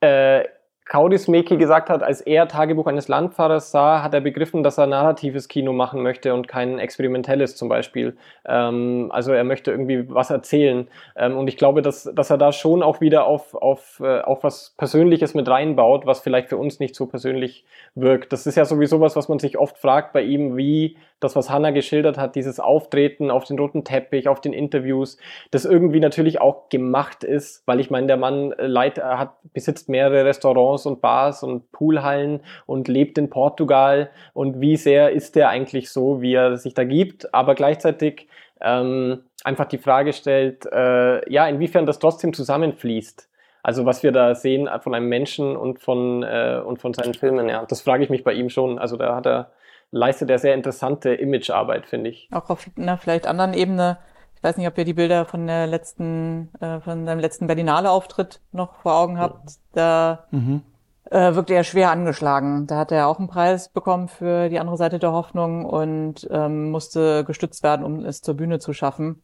[0.00, 0.44] äh,
[0.92, 5.48] Kaurismäki gesagt hat, als er Tagebuch eines Landfahrers sah, hat er begriffen, dass er narratives
[5.48, 8.14] Kino machen möchte und kein experimentelles zum Beispiel.
[8.46, 10.88] Ähm, also er möchte irgendwie was erzählen.
[11.16, 14.44] Ähm, und ich glaube, dass, dass er da schon auch wieder auf, auf, äh, auf
[14.44, 18.30] was Persönliches mit reinbaut, was vielleicht für uns nicht so persönlich wirkt.
[18.34, 21.50] Das ist ja sowieso was, was man sich oft fragt bei ihm, wie das, was
[21.50, 25.18] Hannah geschildert hat, dieses Auftreten auf den roten Teppich, auf den Interviews,
[25.50, 29.88] das irgendwie natürlich auch gemacht ist, weil ich meine, der Mann äh, leit, hat, besitzt
[29.88, 35.48] mehrere Restaurants und Bars und Poolhallen und lebt in Portugal und wie sehr ist der
[35.48, 38.28] eigentlich so, wie er sich da gibt, aber gleichzeitig
[38.60, 43.28] ähm, einfach die Frage stellt, äh, ja, inwiefern das trotzdem zusammenfließt.
[43.64, 47.48] Also was wir da sehen von einem Menschen und von, äh, und von seinen Filmen,
[47.48, 48.78] ja, das frage ich mich bei ihm schon.
[48.78, 49.52] Also da hat er
[49.92, 52.28] leistet er sehr interessante Imagearbeit, finde ich.
[52.32, 53.98] Auch auf einer vielleicht anderen Ebene.
[54.34, 58.40] Ich weiß nicht, ob ihr die Bilder von der letzten, äh, von seinem letzten Berlinale-Auftritt
[58.50, 59.52] noch vor Augen habt.
[59.72, 60.62] Da mhm.
[61.10, 62.66] Äh, wirkte er schwer angeschlagen.
[62.66, 66.70] Da hat er auch einen Preis bekommen für die andere Seite der Hoffnung und ähm,
[66.70, 69.22] musste gestützt werden, um es zur Bühne zu schaffen.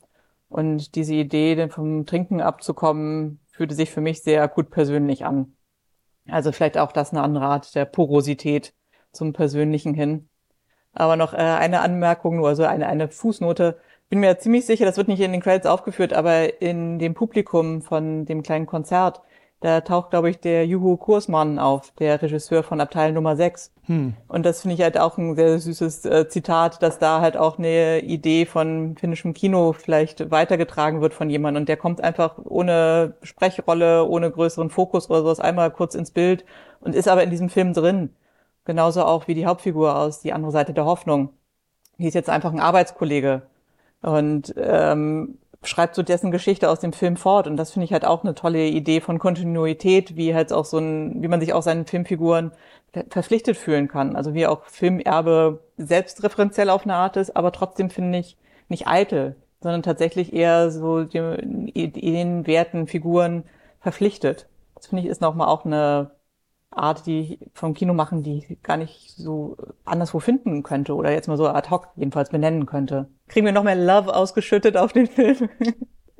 [0.49, 5.55] Und diese Idee, vom Trinken abzukommen, fühlte sich für mich sehr gut persönlich an.
[6.29, 8.75] Also vielleicht auch das eine andere Art der Porosität
[9.13, 10.29] zum Persönlichen hin.
[10.93, 13.79] Aber noch äh, eine Anmerkung, nur also eine, eine Fußnote.
[14.09, 17.83] Bin mir ziemlich sicher, das wird nicht in den Credits aufgeführt, aber in dem Publikum
[17.83, 19.21] von dem kleinen Konzert,
[19.61, 23.73] da taucht, glaube ich, der Juhu Kursmann auf, der Regisseur von Abteil Nummer 6.
[23.87, 24.15] Hm.
[24.29, 27.59] Und das finde ich halt auch ein sehr süßes äh, Zitat, dass da halt auch
[27.59, 31.63] eine Idee von finnischem Kino vielleicht weitergetragen wird von jemandem.
[31.63, 36.45] Und der kommt einfach ohne Sprechrolle, ohne größeren Fokus oder sowas einmal kurz ins Bild
[36.81, 38.11] und ist aber in diesem Film drin.
[38.65, 41.31] Genauso auch wie die Hauptfigur aus Die andere Seite der Hoffnung.
[41.99, 43.43] Die ist jetzt einfach ein Arbeitskollege
[44.03, 47.47] und ähm, schreibt so dessen Geschichte aus dem Film fort.
[47.47, 50.79] Und das finde ich halt auch eine tolle Idee von Kontinuität, wie halt auch so
[50.79, 52.53] ein, wie man sich auch seinen Filmfiguren
[53.11, 54.17] verpflichtet fühlen kann.
[54.17, 58.37] Also wie auch Filmerbe selbstreferenziell auf eine Art ist, aber trotzdem finde ich
[58.69, 63.45] nicht eitel, sondern tatsächlich eher so den Werten, Figuren
[63.81, 64.47] verpflichtet.
[64.75, 66.11] Das finde ich ist nochmal auch eine
[66.71, 71.13] Art, die ich vom Kino machen, die ich gar nicht so anderswo finden könnte oder
[71.13, 73.09] jetzt mal so ad hoc jedenfalls benennen könnte.
[73.27, 75.49] Kriegen wir noch mehr Love ausgeschüttet auf den Film?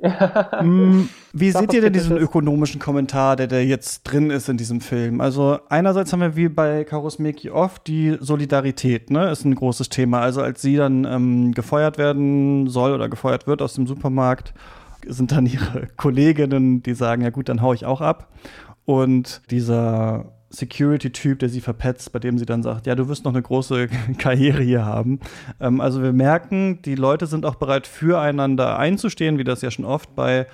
[0.01, 4.79] Mm, wie seht ihr denn diesen ökonomischen Kommentar, der, der jetzt drin ist in diesem
[4.79, 5.19] Film?
[5.19, 10.21] Also einerseits haben wir wie bei Karusmeki oft die Solidarität, ne, ist ein großes Thema.
[10.21, 14.53] Also als sie dann ähm, gefeuert werden soll oder gefeuert wird aus dem Supermarkt,
[15.05, 18.29] sind dann ihre Kolleginnen, die sagen, ja gut, dann hau ich auch ab.
[18.85, 23.33] Und dieser Security-Typ, der sie verpetzt, bei dem sie dann sagt, ja, du wirst noch
[23.33, 25.19] eine große Karriere hier haben.
[25.59, 29.85] Ähm, also wir merken, die Leute sind auch bereit, füreinander einzustehen, wie das ja schon
[29.85, 30.47] oft bei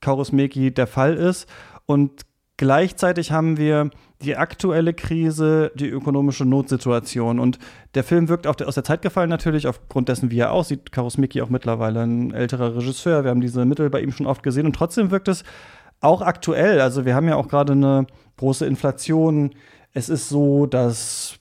[0.00, 1.48] Kaurismäki der Fall ist.
[1.86, 2.22] Und
[2.56, 3.90] gleichzeitig haben wir
[4.22, 7.38] die aktuelle Krise, die ökonomische Notsituation.
[7.40, 7.58] Und
[7.94, 10.92] der Film wirkt der, aus der Zeit gefallen natürlich, aufgrund dessen, wie er aussieht.
[10.92, 13.24] Karusmiki auch mittlerweile ein älterer Regisseur.
[13.24, 14.66] Wir haben diese Mittel bei ihm schon oft gesehen.
[14.66, 15.42] Und trotzdem wirkt es
[16.00, 16.80] auch aktuell.
[16.80, 19.50] Also wir haben ja auch gerade eine große Inflation.
[19.92, 21.38] Es ist so, dass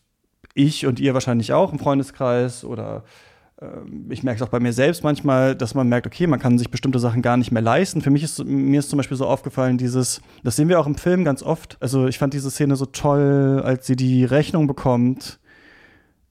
[0.54, 3.04] ich und ihr wahrscheinlich auch im Freundeskreis oder
[3.62, 3.68] äh,
[4.10, 6.70] ich merke es auch bei mir selbst manchmal, dass man merkt, okay, man kann sich
[6.70, 8.02] bestimmte Sachen gar nicht mehr leisten.
[8.02, 10.96] Für mich ist mir ist zum Beispiel so aufgefallen, dieses, das sehen wir auch im
[10.96, 11.78] Film ganz oft.
[11.80, 15.40] Also ich fand diese Szene so toll, als sie die Rechnung bekommt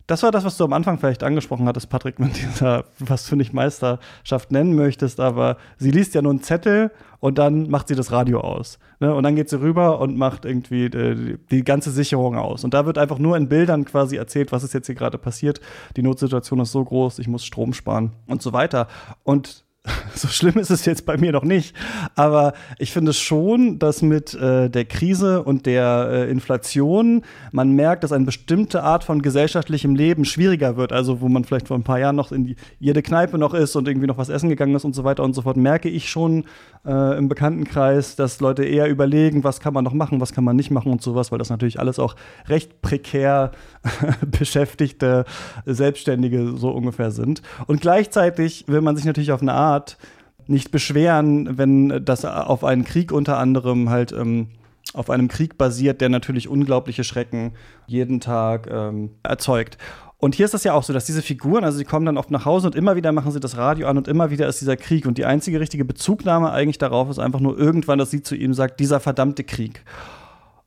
[0.08, 3.36] das war das, was du am Anfang vielleicht angesprochen hattest, Patrick, mit dieser, was du
[3.36, 6.90] nicht Meisterschaft nennen möchtest, aber sie liest ja nur einen Zettel
[7.20, 8.78] und dann macht sie das Radio aus.
[9.00, 9.14] Ne?
[9.14, 12.64] Und dann geht sie rüber und macht irgendwie die, äh, die, ganze Sicherung aus.
[12.64, 15.60] Und da wird einfach nur in Bildern quasi erzählt, was ist jetzt hier gerade passiert.
[15.96, 18.88] Die Notsituation ist so groß, ich muss Strom sparen und so weiter.
[19.24, 19.66] Und
[20.14, 21.74] so schlimm ist es jetzt bei mir noch nicht.
[22.14, 27.22] Aber ich finde schon, dass mit äh, der Krise und der äh, Inflation
[27.52, 30.92] man merkt, dass eine bestimmte Art von gesellschaftlichem Leben schwieriger wird.
[30.92, 33.76] Also, wo man vielleicht vor ein paar Jahren noch in die, jede Kneipe noch ist
[33.76, 36.10] und irgendwie noch was essen gegangen ist und so weiter und so fort, merke ich
[36.10, 36.44] schon
[36.86, 40.56] äh, im Bekanntenkreis, dass Leute eher überlegen, was kann man noch machen, was kann man
[40.56, 42.16] nicht machen und sowas, weil das natürlich alles auch
[42.48, 43.52] recht prekär
[44.26, 45.24] beschäftigte
[45.66, 47.42] Selbstständige so ungefähr sind.
[47.66, 49.98] Und gleichzeitig will man sich natürlich auf eine Art
[50.46, 54.48] nicht beschweren, wenn das auf einen Krieg unter anderem halt ähm,
[54.94, 57.52] auf einem Krieg basiert, der natürlich unglaubliche Schrecken
[57.86, 59.76] jeden Tag ähm, erzeugt.
[60.20, 62.32] Und hier ist das ja auch so, dass diese Figuren, also sie kommen dann oft
[62.32, 64.76] nach Hause und immer wieder machen sie das Radio an und immer wieder ist dieser
[64.76, 65.06] Krieg.
[65.06, 68.52] Und die einzige richtige Bezugnahme eigentlich darauf ist einfach nur irgendwann, dass sie zu ihm
[68.52, 69.84] sagt, dieser verdammte Krieg.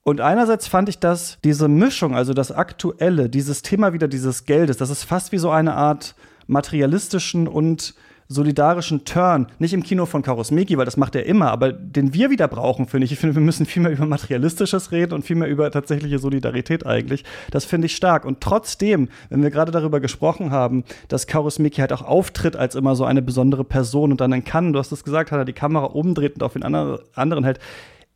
[0.03, 4.77] Und einerseits fand ich das, diese Mischung, also das Aktuelle, dieses Thema wieder dieses Geldes,
[4.77, 6.15] das ist fast wie so eine Art
[6.47, 7.93] materialistischen und
[8.31, 12.29] solidarischen Turn, nicht im Kino von Karusmeki, weil das macht er immer, aber den wir
[12.29, 13.11] wieder brauchen, finde ich.
[13.11, 16.85] Ich finde, wir müssen viel mehr über Materialistisches reden und viel mehr über tatsächliche Solidarität
[16.85, 17.23] eigentlich.
[17.51, 18.25] Das finde ich stark.
[18.25, 22.95] Und trotzdem, wenn wir gerade darüber gesprochen haben, dass Karusmeki halt auch auftritt als immer
[22.95, 25.53] so eine besondere Person und dann in Cannes, du hast es gesagt, hat er die
[25.53, 27.59] Kamera umdreht und auf den anderen hält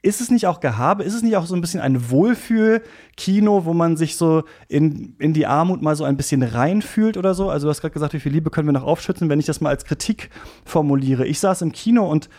[0.05, 1.03] ist es nicht auch Gehabe?
[1.03, 5.33] Ist es nicht auch so ein bisschen ein Wohlfühl-Kino, wo man sich so in, in
[5.33, 7.49] die Armut mal so ein bisschen reinfühlt oder so?
[7.49, 9.61] Also, du hast gerade gesagt, wie viel Liebe können wir noch aufschützen, wenn ich das
[9.61, 10.29] mal als Kritik
[10.63, 11.25] formuliere.
[11.25, 12.29] Ich saß im Kino und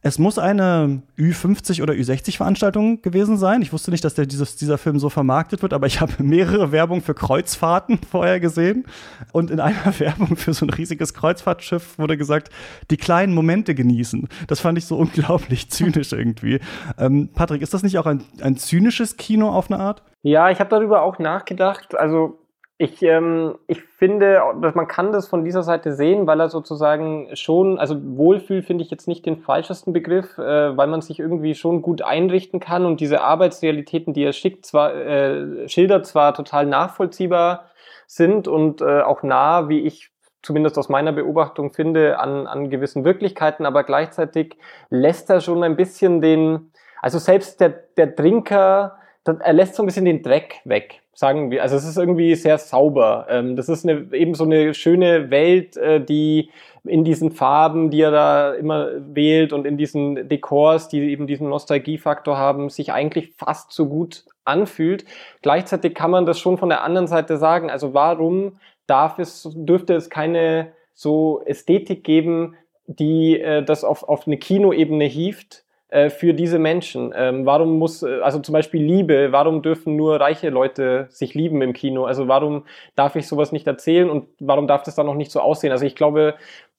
[0.00, 3.62] es muss eine Ü50 oder Ü60-Veranstaltung gewesen sein.
[3.62, 6.70] Ich wusste nicht, dass der, dieses, dieser Film so vermarktet wird, aber ich habe mehrere
[6.70, 8.84] Werbung für Kreuzfahrten vorher gesehen.
[9.32, 12.50] Und in einer Werbung für so ein riesiges Kreuzfahrtschiff wurde gesagt,
[12.90, 14.28] die kleinen Momente genießen.
[14.46, 16.60] Das fand ich so unglaublich zynisch irgendwie.
[16.96, 20.02] Ähm, Patrick, ist das nicht auch ein, ein zynisches Kino auf eine Art?
[20.22, 21.98] Ja, ich habe darüber auch nachgedacht.
[21.98, 22.38] Also
[22.80, 27.28] ich, ähm, ich finde, dass man kann das von dieser Seite sehen, weil er sozusagen
[27.34, 31.56] schon, also Wohlfühl finde ich jetzt nicht den falschesten Begriff, äh, weil man sich irgendwie
[31.56, 36.66] schon gut einrichten kann und diese Arbeitsrealitäten, die er schickt, zwar äh, schildert, zwar total
[36.66, 37.64] nachvollziehbar
[38.06, 40.12] sind und äh, auch nah, wie ich
[40.42, 44.56] zumindest aus meiner Beobachtung finde, an, an gewissen Wirklichkeiten, aber gleichzeitig
[44.88, 46.70] lässt er schon ein bisschen den,
[47.02, 48.97] also selbst der, der Trinker,
[49.28, 51.62] er lässt so ein bisschen den Dreck weg sagen wir.
[51.62, 53.26] Also es ist irgendwie sehr sauber.
[53.28, 56.50] Ähm, das ist eine, eben so eine schöne Welt, äh, die
[56.84, 61.48] in diesen Farben, die er da immer wählt und in diesen Dekors, die eben diesen
[61.48, 65.06] Nostalgiefaktor haben, sich eigentlich fast so gut anfühlt.
[65.42, 67.68] Gleichzeitig kann man das schon von der anderen Seite sagen.
[67.68, 72.54] Also warum darf es, dürfte es keine so Ästhetik geben,
[72.86, 77.12] die äh, das auf, auf eine Kinoebene hieft, äh, für diese Menschen?
[77.16, 81.62] Ähm, warum muss, äh, also zum Beispiel Liebe, warum dürfen nur reiche Leute sich lieben
[81.62, 82.04] im Kino?
[82.04, 85.40] Also warum darf ich sowas nicht erzählen und warum darf das dann noch nicht so
[85.40, 85.72] aussehen?
[85.72, 86.34] Also ich glaube,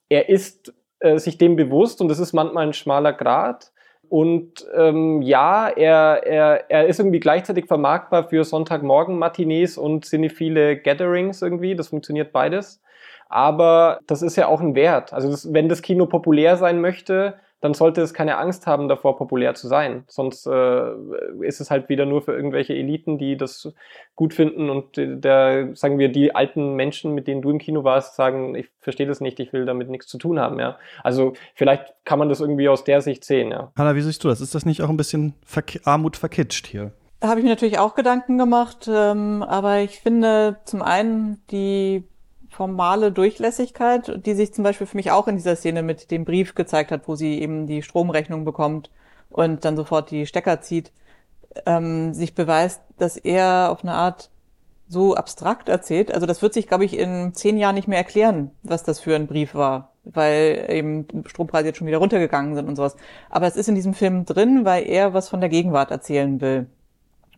[0.10, 3.72] er ist äh, sich dem bewusst und es ist manchmal ein schmaler Grad.
[4.10, 11.42] Und ähm, ja, er, er, er ist irgendwie gleichzeitig vermarktbar für Sonntagmorgen-Matinees und cinephile Gatherings
[11.42, 11.76] irgendwie.
[11.76, 12.82] Das funktioniert beides.
[13.28, 15.14] Aber das ist ja auch ein Wert.
[15.14, 19.18] Also das, wenn das Kino populär sein möchte, dann sollte es keine Angst haben, davor
[19.18, 20.04] populär zu sein.
[20.08, 20.92] Sonst äh,
[21.42, 23.74] ist es halt wieder nur für irgendwelche Eliten, die das
[24.16, 28.16] gut finden und der, sagen wir, die alten Menschen, mit denen du im Kino warst,
[28.16, 30.78] sagen, ich verstehe das nicht, ich will damit nichts zu tun haben, ja.
[31.04, 33.72] Also vielleicht kann man das irgendwie aus der Sicht sehen, ja.
[33.78, 34.42] Hanna, wie siehst du das?
[34.42, 36.92] Ist das nicht auch ein bisschen Verk Armut verkitscht hier?
[37.20, 42.09] Da habe ich mir natürlich auch Gedanken gemacht, ähm, aber ich finde zum einen die
[42.50, 46.56] formale Durchlässigkeit, die sich zum Beispiel für mich auch in dieser Szene mit dem Brief
[46.56, 48.90] gezeigt hat, wo sie eben die Stromrechnung bekommt
[49.30, 50.92] und dann sofort die Stecker zieht,
[51.66, 54.30] ähm, sich beweist, dass er auf eine Art
[54.88, 56.12] so abstrakt erzählt.
[56.12, 59.16] Also das wird sich, glaube ich, in zehn Jahren nicht mehr erklären, was das für
[59.16, 62.96] ein Brief war, weil eben Strompreise jetzt schon wieder runtergegangen sind und sowas.
[63.30, 66.68] Aber es ist in diesem Film drin, weil er was von der Gegenwart erzählen will.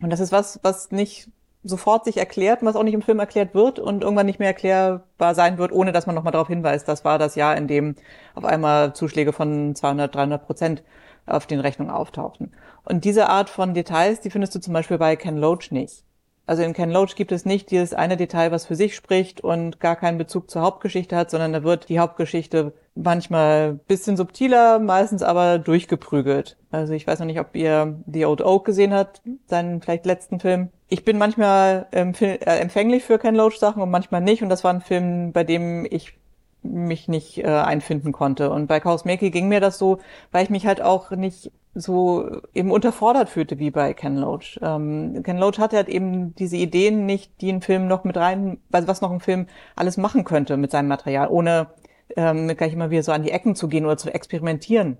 [0.00, 1.28] Und das ist was, was nicht
[1.64, 5.34] sofort sich erklärt, was auch nicht im Film erklärt wird und irgendwann nicht mehr erklärbar
[5.34, 7.94] sein wird, ohne dass man nochmal darauf hinweist, das war das Jahr, in dem
[8.34, 10.82] auf einmal Zuschläge von 200, 300 Prozent
[11.26, 12.52] auf den Rechnungen auftauchten.
[12.84, 16.04] Und diese Art von Details, die findest du zum Beispiel bei Ken Loach nicht.
[16.46, 19.78] Also in Ken Loach gibt es nicht dieses eine Detail, was für sich spricht und
[19.78, 25.22] gar keinen Bezug zur Hauptgeschichte hat, sondern da wird die Hauptgeschichte manchmal bisschen subtiler, meistens
[25.22, 26.56] aber durchgeprügelt.
[26.70, 30.40] Also ich weiß noch nicht, ob ihr The Old Oak gesehen habt, seinen vielleicht letzten
[30.40, 30.70] Film.
[30.88, 34.74] Ich bin manchmal äh, empfänglich für Ken Loach Sachen und manchmal nicht und das war
[34.74, 36.18] ein Film, bei dem ich
[36.62, 38.50] mich nicht äh, einfinden konnte.
[38.50, 39.98] Und bei Chaos Maker ging mir das so,
[40.30, 44.58] weil ich mich halt auch nicht so eben unterfordert fühlte wie bei Ken Loach.
[44.62, 48.58] Ähm, Ken Loach hatte halt eben diese Ideen nicht, die ein Film noch mit rein,
[48.70, 51.68] also was noch ein Film alles machen könnte mit seinem Material, ohne
[52.16, 54.98] ähm, gleich immer wieder so an die Ecken zu gehen oder zu experimentieren.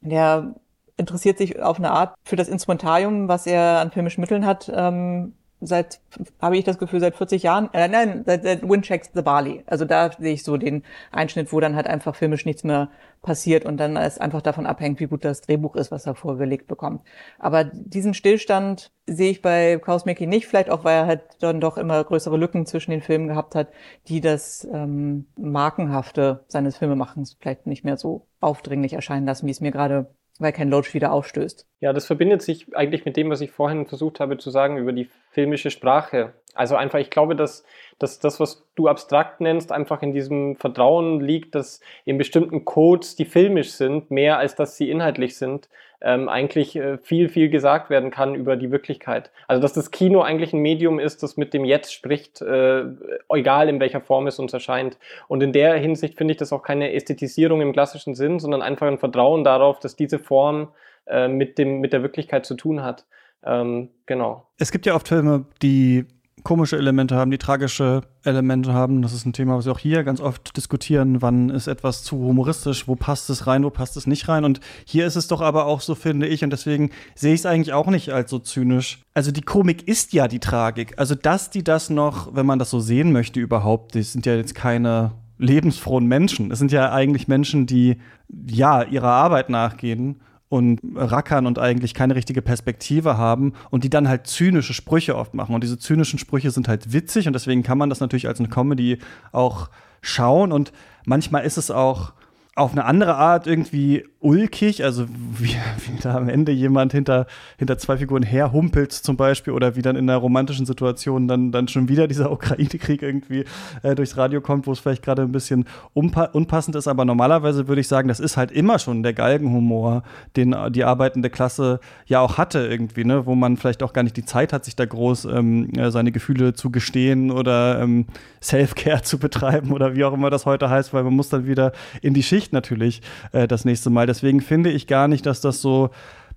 [0.00, 0.54] Der
[0.96, 5.34] interessiert sich auf eine Art für das Instrumentarium, was er an filmischen Mitteln hat, ähm,
[5.60, 6.00] seit,
[6.40, 9.62] habe ich das Gefühl, seit 40 Jahren, äh, nein, seit, seit Windchecks the Bali.
[9.66, 12.90] Also da sehe ich so den Einschnitt, wo dann halt einfach filmisch nichts mehr
[13.22, 16.66] passiert und dann es einfach davon abhängt, wie gut das Drehbuch ist, was er vorgelegt
[16.66, 17.02] bekommt.
[17.38, 21.78] Aber diesen Stillstand sehe ich bei Kausmeki nicht, vielleicht auch, weil er halt dann doch
[21.78, 23.68] immer größere Lücken zwischen den Filmen gehabt hat,
[24.08, 29.60] die das ähm, Markenhafte seines Filmemachens vielleicht nicht mehr so aufdringlich erscheinen lassen, wie es
[29.60, 30.06] mir gerade
[30.40, 31.66] weil kein Loach wieder aufstößt.
[31.80, 34.92] Ja, das verbindet sich eigentlich mit dem, was ich vorhin versucht habe zu sagen über
[34.92, 36.34] die filmische Sprache.
[36.56, 37.64] Also einfach, ich glaube, dass,
[37.98, 43.16] dass das, was du abstrakt nennst, einfach in diesem Vertrauen liegt, dass in bestimmten Codes,
[43.16, 45.68] die filmisch sind, mehr als dass sie inhaltlich sind,
[46.00, 49.30] ähm, eigentlich äh, viel, viel gesagt werden kann über die Wirklichkeit.
[49.48, 52.84] Also dass das Kino eigentlich ein Medium ist, das mit dem Jetzt spricht, äh,
[53.30, 54.98] egal in welcher Form es uns erscheint.
[55.28, 58.86] Und in der Hinsicht finde ich das auch keine Ästhetisierung im klassischen Sinn, sondern einfach
[58.86, 60.68] ein Vertrauen darauf, dass diese Form
[61.06, 63.06] äh, mit, dem, mit der Wirklichkeit zu tun hat.
[63.44, 64.46] Ähm, genau.
[64.58, 66.04] Es gibt ja oft Filme, die
[66.46, 69.02] komische Elemente haben, die tragische Elemente haben.
[69.02, 71.20] Das ist ein Thema, was wir auch hier ganz oft diskutieren.
[71.20, 72.86] Wann ist etwas zu humoristisch?
[72.86, 73.64] Wo passt es rein?
[73.64, 74.44] Wo passt es nicht rein?
[74.44, 76.44] Und hier ist es doch aber auch so, finde ich.
[76.44, 79.02] Und deswegen sehe ich es eigentlich auch nicht als so zynisch.
[79.12, 80.96] Also die Komik ist ja die Tragik.
[81.00, 84.36] Also dass die das noch, wenn man das so sehen möchte überhaupt, das sind ja
[84.36, 86.52] jetzt keine lebensfrohen Menschen.
[86.52, 87.96] Es sind ja eigentlich Menschen, die
[88.28, 94.08] ja ihrer Arbeit nachgehen und rackern und eigentlich keine richtige Perspektive haben und die dann
[94.08, 95.54] halt zynische Sprüche oft machen.
[95.54, 98.48] Und diese zynischen Sprüche sind halt witzig und deswegen kann man das natürlich als eine
[98.48, 98.98] Comedy
[99.32, 99.70] auch
[100.02, 100.52] schauen.
[100.52, 100.72] Und
[101.04, 102.12] manchmal ist es auch
[102.56, 105.06] auf eine andere Art irgendwie ulkig, also
[105.38, 107.26] wie, wie da am Ende jemand hinter,
[107.58, 111.68] hinter zwei Figuren herhumpelt zum Beispiel oder wie dann in einer romantischen Situation dann, dann
[111.68, 113.44] schon wieder dieser Ukraine-Krieg irgendwie
[113.82, 117.82] äh, durchs Radio kommt, wo es vielleicht gerade ein bisschen unpassend ist, aber normalerweise würde
[117.82, 120.02] ich sagen, das ist halt immer schon der Galgenhumor,
[120.34, 124.16] den die arbeitende Klasse ja auch hatte irgendwie, ne, wo man vielleicht auch gar nicht
[124.16, 128.06] die Zeit hat, sich da groß ähm, äh, seine Gefühle zu gestehen oder ähm,
[128.42, 131.72] Self-Care zu betreiben oder wie auch immer das heute heißt, weil man muss dann wieder
[132.00, 134.06] in die Schicht natürlich äh, das nächste Mal.
[134.06, 135.90] Deswegen finde ich gar nicht, dass das so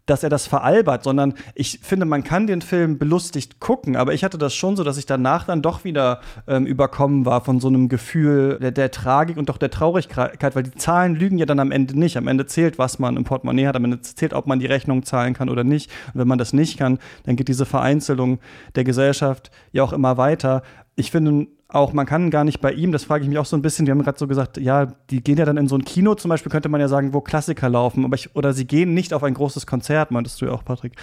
[0.09, 4.23] dass er das veralbert, sondern ich finde, man kann den Film belustigt gucken, aber ich
[4.23, 7.67] hatte das schon so, dass ich danach dann doch wieder ähm, überkommen war von so
[7.67, 11.59] einem Gefühl der, der, Tragik und doch der Traurigkeit, weil die Zahlen lügen ja dann
[11.59, 12.17] am Ende nicht.
[12.17, 15.03] Am Ende zählt, was man im Portemonnaie hat, am Ende zählt, ob man die Rechnung
[15.03, 15.91] zahlen kann oder nicht.
[16.13, 18.39] Und wenn man das nicht kann, dann geht diese Vereinzelung
[18.75, 20.63] der Gesellschaft ja auch immer weiter.
[20.95, 23.55] Ich finde, auch, man kann gar nicht bei ihm, das frage ich mich auch so
[23.55, 25.85] ein bisschen, wir haben gerade so gesagt, ja, die gehen ja dann in so ein
[25.85, 28.95] Kino zum Beispiel, könnte man ja sagen, wo Klassiker laufen, aber ich, oder sie gehen
[28.95, 30.93] nicht auf ein großes Konzert, meintest du ja auch, Patrick.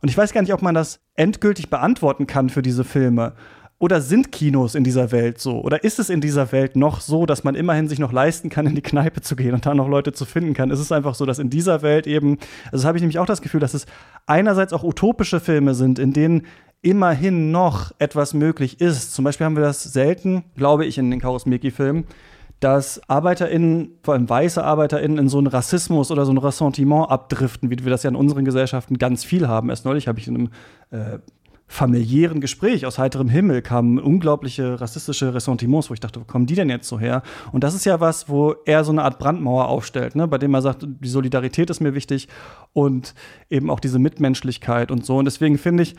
[0.00, 3.34] Und ich weiß gar nicht, ob man das endgültig beantworten kann für diese Filme.
[3.78, 5.60] Oder sind Kinos in dieser Welt so?
[5.60, 8.66] Oder ist es in dieser Welt noch so, dass man immerhin sich noch leisten kann,
[8.66, 10.70] in die Kneipe zu gehen und da noch Leute zu finden kann?
[10.70, 12.38] Ist es einfach so, dass in dieser Welt eben,
[12.70, 13.86] also habe ich nämlich auch das Gefühl, dass es
[14.26, 16.46] einerseits auch utopische Filme sind, in denen
[16.82, 19.14] immerhin noch etwas möglich ist.
[19.14, 22.04] Zum Beispiel haben wir das selten, glaube ich, in den Karusmeki-Filmen,
[22.58, 27.70] dass ArbeiterInnen, vor allem weiße ArbeiterInnen, in so einen Rassismus oder so ein Ressentiment abdriften,
[27.70, 29.70] wie wir das ja in unseren Gesellschaften ganz viel haben.
[29.70, 30.48] Erst neulich habe ich in einem
[30.90, 31.18] äh,
[31.72, 36.54] familiären Gespräch aus heiterem Himmel kamen unglaubliche rassistische Ressentiments, wo ich dachte, wo kommen die
[36.54, 37.22] denn jetzt so her?
[37.50, 40.28] Und das ist ja was, wo er so eine Art Brandmauer aufstellt, ne?
[40.28, 42.28] bei dem er sagt, die Solidarität ist mir wichtig
[42.74, 43.14] und
[43.48, 45.16] eben auch diese Mitmenschlichkeit und so.
[45.16, 45.96] Und deswegen finde ich,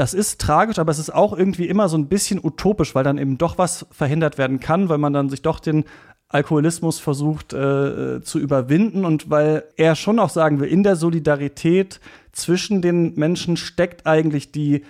[0.00, 3.18] das ist tragisch, aber es ist auch irgendwie immer so ein bisschen utopisch, weil dann
[3.18, 5.84] eben doch was verhindert werden kann, weil man dann sich doch den
[6.30, 12.00] Alkoholismus versucht äh, zu überwinden und weil er schon auch sagen will, in der Solidarität
[12.32, 14.86] zwischen den Menschen steckt eigentlich die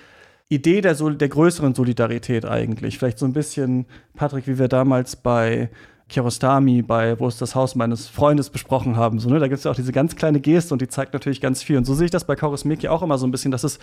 [0.48, 2.96] Idee der, der größeren Solidarität eigentlich.
[2.96, 5.70] Vielleicht so ein bisschen, Patrick, wie wir damals bei
[6.08, 9.18] Kiarostami, bei Wo ist das Haus meines Freundes besprochen haben.
[9.18, 9.40] So, ne?
[9.40, 11.78] Da gibt es ja auch diese ganz kleine Geste und die zeigt natürlich ganz viel.
[11.78, 13.80] Und so sehe ich das bei Kaurismäki auch immer so ein bisschen, dass es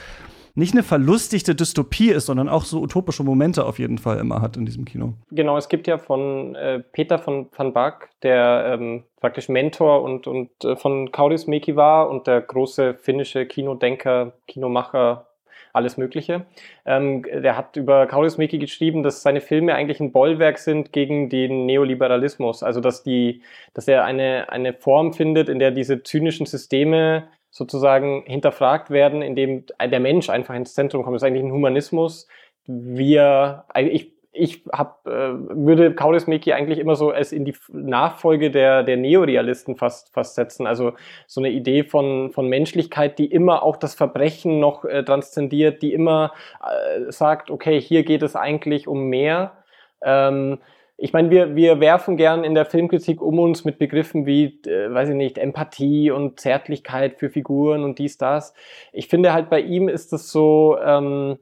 [0.58, 4.58] nicht eine verlustigte Dystopie ist, sondern auch so utopische Momente auf jeden Fall immer hat
[4.58, 5.14] in diesem Kino.
[5.30, 10.26] Genau, es gibt ja von äh, Peter von Van Bak, der ähm, praktisch Mentor und,
[10.26, 15.28] und äh, von Kaurismäki war und der große finnische Kinodenker, Kinomacher,
[15.74, 16.46] alles Mögliche.
[16.86, 21.68] Ähm, der hat über Kaurismäki geschrieben, dass seine Filme eigentlich ein Bollwerk sind gegen den
[21.68, 22.64] Neoliberalismus.
[22.64, 23.44] Also dass die,
[23.76, 29.66] dass er eine, eine Form findet, in der diese zynischen Systeme sozusagen hinterfragt werden, indem
[29.82, 31.16] der Mensch einfach ins Zentrum kommt.
[31.16, 32.28] Das ist eigentlich ein Humanismus.
[32.66, 38.84] Wir, ich ich hab, äh, würde Kaurismäki eigentlich immer so als in die Nachfolge der,
[38.84, 40.68] der Neorealisten fast, fast setzen.
[40.68, 40.94] Also
[41.26, 45.94] so eine Idee von, von Menschlichkeit, die immer auch das Verbrechen noch äh, transzendiert, die
[45.94, 49.54] immer äh, sagt, okay, hier geht es eigentlich um mehr.
[50.02, 50.60] Ähm,
[50.98, 54.92] ich meine, wir, wir werfen gern in der Filmkritik um uns mit Begriffen wie, äh,
[54.92, 58.54] weiß ich nicht, Empathie und Zärtlichkeit für Figuren und dies, das.
[58.92, 61.38] Ich finde halt bei ihm ist es so, ähm,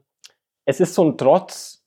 [0.66, 1.84] es ist so ein Trotz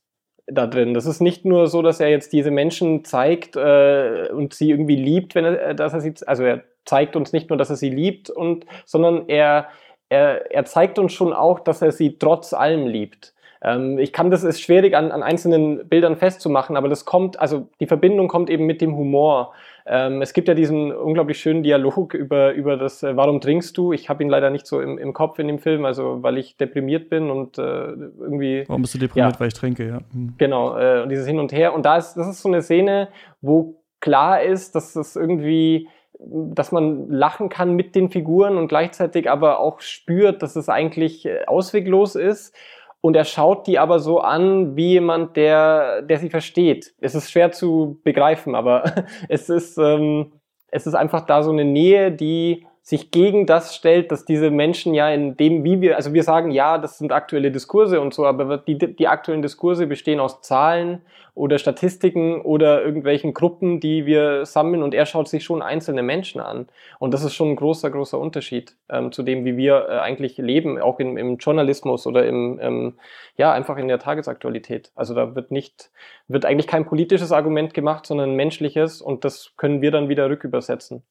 [0.48, 0.96] da drin.
[0.96, 4.96] Das ist nicht nur so, dass er jetzt diese Menschen zeigt äh, und sie irgendwie
[4.96, 7.92] liebt, wenn er, dass er sie, also er zeigt uns nicht nur, dass er sie
[7.92, 9.68] liebt und, sondern er,
[10.10, 13.36] er, er zeigt uns schon auch, dass er sie trotz allem liebt.
[13.62, 17.68] Ähm, ich kann das ist schwierig an, an einzelnen Bildern festzumachen, aber das kommt, also
[17.80, 19.54] die Verbindung kommt eben mit dem Humor.
[19.86, 23.92] Ähm, es gibt ja diesen unglaublich schönen Dialog über, über das äh, Warum trinkst du?
[23.92, 26.58] Ich habe ihn leider nicht so im, im Kopf in dem Film, also weil ich
[26.58, 28.64] deprimiert bin und äh, irgendwie.
[28.68, 29.34] Warum bist du deprimiert?
[29.34, 30.00] Ja, weil ich trinke, ja.
[30.14, 30.36] Hm.
[30.38, 31.74] Genau, äh, und dieses Hin und Her.
[31.74, 33.10] Und da ist, das ist so eine Szene,
[33.42, 35.90] wo klar ist, dass das irgendwie
[36.22, 41.26] dass man lachen kann mit den Figuren und gleichzeitig aber auch spürt, dass es eigentlich
[41.26, 42.54] äh, ausweglos ist
[43.02, 46.94] und er schaut die aber so an wie jemand, der, der sie versteht.
[47.00, 50.34] Es ist schwer zu begreifen, aber es ist, ähm,
[50.68, 54.96] es ist einfach da so eine Nähe, die sich gegen das stellt, dass diese Menschen
[54.96, 58.26] ja in dem, wie wir, also wir sagen, ja, das sind aktuelle Diskurse und so,
[58.26, 61.04] aber die, die aktuellen Diskurse bestehen aus Zahlen
[61.36, 66.42] oder Statistiken oder irgendwelchen Gruppen, die wir sammeln und er schaut sich schon einzelne Menschen
[66.42, 66.66] an.
[66.98, 70.40] Und das ist schon ein großer, großer Unterschied ähm, zu dem, wie wir äh, eigentlich
[70.40, 72.98] leben, auch im, im Journalismus oder im, ähm,
[73.38, 74.92] ja, einfach in der Tagesaktualität.
[74.96, 75.92] Also da wird nicht,
[76.28, 80.28] wird eigentlich kein politisches Argument gemacht, sondern ein menschliches und das können wir dann wieder
[80.28, 81.04] rückübersetzen.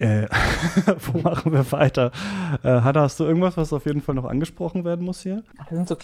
[0.00, 0.26] Äh,
[1.12, 2.10] wo machen wir weiter?
[2.64, 5.42] Äh, Hanna, hast du irgendwas, was auf jeden Fall noch angesprochen werden muss hier?
[5.58, 5.96] Das sind so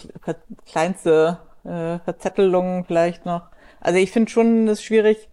[0.65, 3.49] kleinste äh, Verzettelungen vielleicht noch.
[3.81, 5.29] Also ich finde schon es schwierig,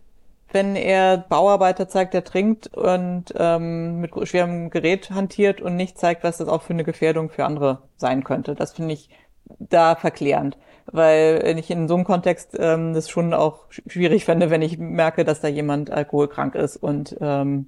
[0.51, 6.25] wenn er Bauarbeiter zeigt, der trinkt und ähm, mit schwerem Gerät hantiert und nicht zeigt,
[6.25, 8.55] was das auch für eine Gefährdung für andere sein könnte.
[8.55, 9.11] Das finde ich
[9.59, 10.57] da verklärend,
[10.87, 15.25] weil ich in so einem Kontext ähm, das schon auch schwierig fände, wenn ich merke,
[15.25, 17.67] dass da jemand alkoholkrank ist und ähm,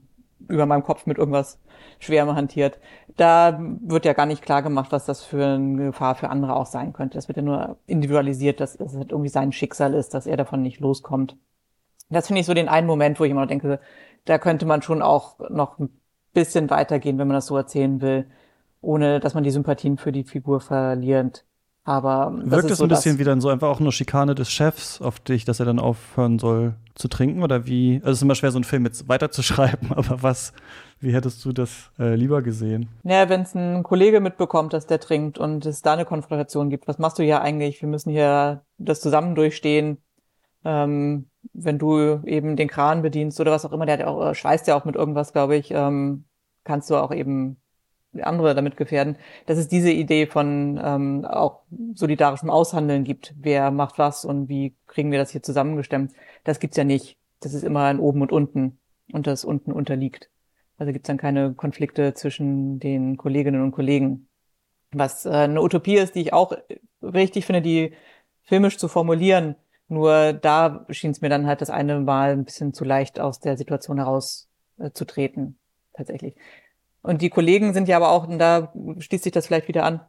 [0.48, 1.58] über meinem Kopf mit irgendwas
[1.98, 2.78] Schwerem hantiert.
[3.16, 6.66] Da wird ja gar nicht klar gemacht, was das für eine Gefahr für andere auch
[6.66, 7.16] sein könnte.
[7.16, 10.62] Das wird ja nur individualisiert, dass es halt irgendwie sein Schicksal ist, dass er davon
[10.62, 11.36] nicht loskommt.
[12.10, 13.80] Das finde ich so den einen Moment, wo ich immer denke,
[14.24, 15.90] da könnte man schon auch noch ein
[16.34, 18.26] bisschen weitergehen, wenn man das so erzählen will,
[18.80, 21.44] ohne dass man die Sympathien für die Figur verliert.
[21.86, 25.00] Aber wirkt es so ein bisschen wie dann so einfach auch nur Schikane des Chefs
[25.00, 27.98] auf dich, dass er dann aufhören soll zu trinken oder wie?
[27.98, 30.52] Also es ist immer schwer, so einen Film jetzt weiterzuschreiben, aber was,
[30.98, 32.88] wie hättest du das äh, lieber gesehen?
[33.04, 36.88] Naja, wenn es ein Kollege mitbekommt, dass der trinkt und es da eine Konfrontation gibt,
[36.88, 37.80] was machst du hier eigentlich?
[37.80, 39.98] Wir müssen hier das zusammen durchstehen.
[40.64, 44.66] Ähm, wenn du eben den Kran bedienst oder was auch immer, der auch, äh, schweißt
[44.66, 46.24] ja auch mit irgendwas, glaube ich, ähm,
[46.64, 47.58] kannst du auch eben
[48.22, 51.62] andere damit gefährden, dass es diese Idee von ähm, auch
[51.94, 53.34] solidarischem Aushandeln gibt.
[53.38, 56.12] Wer macht was und wie kriegen wir das hier zusammengestemmt?
[56.44, 57.16] Das gibt's ja nicht.
[57.40, 58.78] Das ist immer ein Oben und Unten
[59.12, 60.30] und das unten unterliegt.
[60.78, 64.28] Also gibt's dann keine Konflikte zwischen den Kolleginnen und Kollegen.
[64.92, 66.52] Was äh, eine Utopie ist, die ich auch
[67.02, 67.94] richtig finde, die
[68.44, 69.56] filmisch zu formulieren,
[69.88, 73.40] Nur da schien es mir dann halt das eine Mal ein bisschen zu leicht aus
[73.40, 74.48] der Situation heraus
[74.78, 75.58] äh, zu treten,
[75.94, 76.34] tatsächlich.
[77.06, 80.00] Und die Kollegen sind ja aber auch, und da schließt sich das vielleicht wieder an,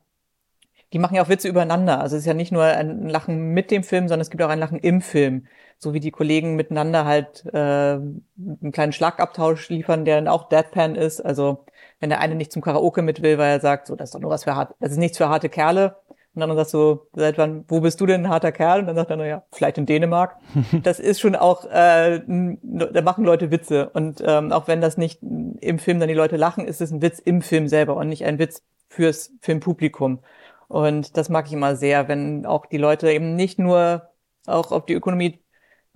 [0.93, 1.99] die machen ja auch Witze übereinander.
[1.99, 4.49] Also es ist ja nicht nur ein Lachen mit dem Film, sondern es gibt auch
[4.49, 5.45] ein Lachen im Film.
[5.77, 10.95] So wie die Kollegen miteinander halt äh, einen kleinen Schlagabtausch liefern, der dann auch Deadpan
[10.95, 11.21] ist.
[11.21, 11.65] Also
[11.99, 14.21] wenn der eine nicht zum Karaoke mit will, weil er sagt, so, das ist doch
[14.21, 15.97] nur was für harte, das ist nichts für harte Kerle.
[16.38, 18.81] Und dann sagt so, seit wann, wo bist du denn ein harter Kerl?
[18.81, 20.35] Und dann sagt er, naja, vielleicht in Dänemark.
[20.83, 23.89] das ist schon auch, äh, da machen Leute Witze.
[23.89, 27.01] Und ähm, auch wenn das nicht im Film dann die Leute lachen, ist es ein
[27.01, 30.19] Witz im Film selber und nicht ein Witz fürs Filmpublikum.
[30.67, 34.09] Und das mag ich immer sehr, wenn auch die Leute eben nicht nur
[34.45, 35.39] auch auf die Ökonomie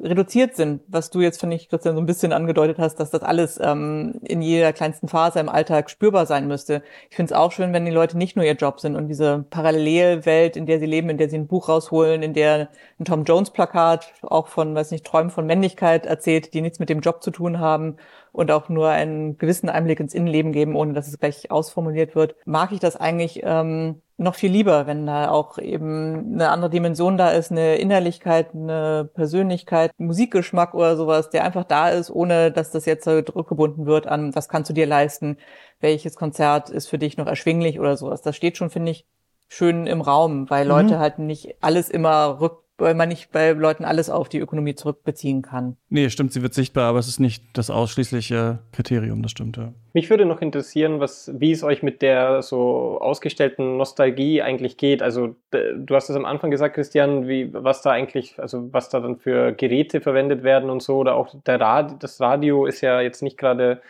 [0.02, 3.22] reduziert sind, was du jetzt, finde ich, Christian, so ein bisschen angedeutet hast, dass das
[3.22, 6.82] alles ähm, in jeder kleinsten Phase im Alltag spürbar sein müsste.
[7.10, 9.46] Ich finde es auch schön, wenn die Leute nicht nur ihr Job sind und diese
[9.50, 13.24] Parallelwelt, in der sie leben, in der sie ein Buch rausholen, in der ein Tom
[13.24, 17.22] Jones Plakat auch von, weiß nicht, Träumen von Männlichkeit erzählt, die nichts mit dem Job
[17.24, 17.98] zu tun haben
[18.32, 22.36] und auch nur einen gewissen Einblick ins Innenleben geben, ohne dass es gleich ausformuliert wird,
[22.46, 27.18] mag ich das eigentlich ähm, noch viel lieber, wenn da auch eben eine andere Dimension
[27.18, 32.72] da ist, eine Innerlichkeit, eine Persönlichkeit, Musikgeschmack oder sowas, der einfach da ist, ohne dass
[32.72, 35.38] das jetzt zurückgebunden wird an, was kannst du dir leisten,
[35.80, 38.22] welches Konzert ist für dich noch erschwinglich oder sowas.
[38.22, 39.08] Das steht schon, finde ich,
[39.48, 40.70] schön im Raum, weil mhm.
[40.70, 44.76] Leute halt nicht alles immer rück weil man nicht bei Leuten alles auf die Ökonomie
[44.76, 45.78] zurückbeziehen kann.
[45.90, 49.74] Nee, stimmt, sie wird sichtbar, aber es ist nicht das ausschließliche Kriterium, das stimmt, ja.
[49.94, 55.02] Mich würde noch interessieren, was, wie es euch mit der so ausgestellten Nostalgie eigentlich geht.
[55.04, 59.00] Also du hast es am Anfang gesagt, Christian, wie, was da eigentlich, also was da
[59.00, 63.02] dann für Geräte verwendet werden und so, oder auch der Rad, das Radio ist ja
[63.02, 63.82] jetzt nicht gerade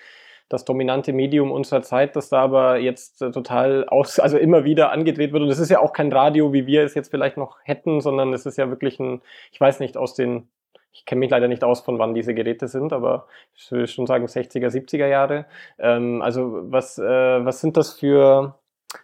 [0.52, 4.92] das dominante Medium unserer Zeit, das da aber jetzt äh, total aus, also immer wieder
[4.92, 5.44] angedreht wird.
[5.44, 8.34] Und es ist ja auch kein Radio, wie wir es jetzt vielleicht noch hätten, sondern
[8.34, 9.22] es ist ja wirklich ein,
[9.52, 10.50] ich weiß nicht, aus den,
[10.92, 14.08] ich kenne mich leider nicht aus, von wann diese Geräte sind, aber ich würde schon
[14.08, 15.46] sagen 60er, 70er Jahre.
[15.80, 18.56] Ähm, also was, äh, was sind das für,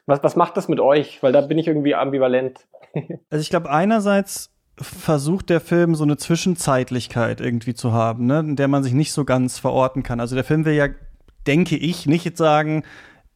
[0.06, 1.24] was, was macht das mit euch?
[1.24, 2.68] Weil da bin ich irgendwie ambivalent.
[3.30, 8.56] also ich glaube, einerseits versucht der Film so eine Zwischenzeitlichkeit irgendwie zu haben, ne, in
[8.56, 10.20] der man sich nicht so ganz verorten kann.
[10.20, 10.88] Also der Film will ja
[11.48, 12.84] denke ich, nicht sagen,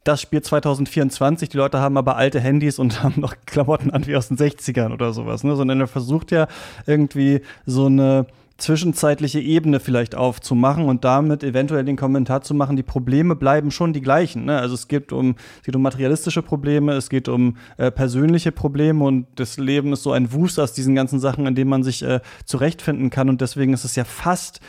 [0.03, 4.15] das spielt 2024, die Leute haben aber alte Handys und haben noch Klamotten an wie
[4.15, 5.55] aus den 60ern oder sowas, ne?
[5.55, 6.47] sondern er versucht ja
[6.85, 8.25] irgendwie so eine
[8.57, 13.91] zwischenzeitliche Ebene vielleicht aufzumachen und damit eventuell den Kommentar zu machen, die Probleme bleiben schon
[13.91, 14.45] die gleichen.
[14.45, 14.59] Ne?
[14.59, 19.03] Also es geht um, es geht um materialistische Probleme, es geht um äh, persönliche Probleme
[19.03, 22.03] und das Leben ist so ein Wust aus diesen ganzen Sachen, in dem man sich
[22.03, 24.59] äh, zurechtfinden kann und deswegen ist es ja fast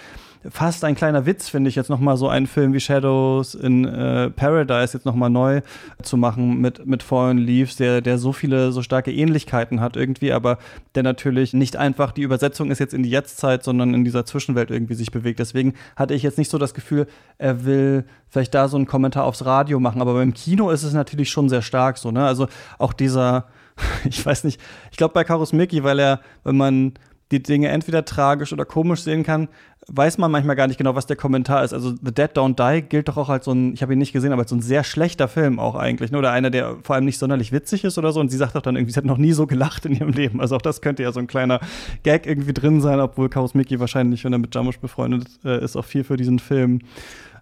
[0.50, 3.84] fast ein kleiner Witz, finde ich, jetzt noch mal so einen Film wie Shadows in
[3.84, 5.62] äh, Paradise jetzt noch mal neu
[6.02, 10.32] zu machen mit, mit Fallen Leaves, der, der so viele, so starke Ähnlichkeiten hat irgendwie,
[10.32, 10.58] aber
[10.94, 14.70] der natürlich nicht einfach die Übersetzung ist jetzt in die Jetztzeit, sondern in dieser Zwischenwelt
[14.70, 15.38] irgendwie sich bewegt.
[15.38, 17.06] Deswegen hatte ich jetzt nicht so das Gefühl,
[17.38, 20.92] er will vielleicht da so einen Kommentar aufs Radio machen, aber beim Kino ist es
[20.92, 22.26] natürlich schon sehr stark so, ne?
[22.26, 23.46] Also auch dieser,
[24.04, 26.94] ich weiß nicht, ich glaube bei Karus Mickey, weil er, wenn man
[27.32, 29.48] die Dinge entweder tragisch oder komisch sehen kann,
[29.88, 31.72] weiß man manchmal gar nicht genau, was der Kommentar ist.
[31.72, 34.12] Also The Dead Don't Die gilt doch auch als so ein, ich habe ihn nicht
[34.12, 36.12] gesehen, aber als so ein sehr schlechter Film auch eigentlich.
[36.12, 36.18] Ne?
[36.18, 38.20] Oder einer, der vor allem nicht sonderlich witzig ist oder so.
[38.20, 40.40] Und sie sagt doch dann irgendwie, sie hat noch nie so gelacht in ihrem Leben.
[40.40, 41.60] Also auch das könnte ja so ein kleiner
[42.04, 45.76] Gag irgendwie drin sein, obwohl Chaos Mickey wahrscheinlich, wenn er mit Jamush befreundet äh, ist,
[45.76, 46.80] auch viel für diesen Film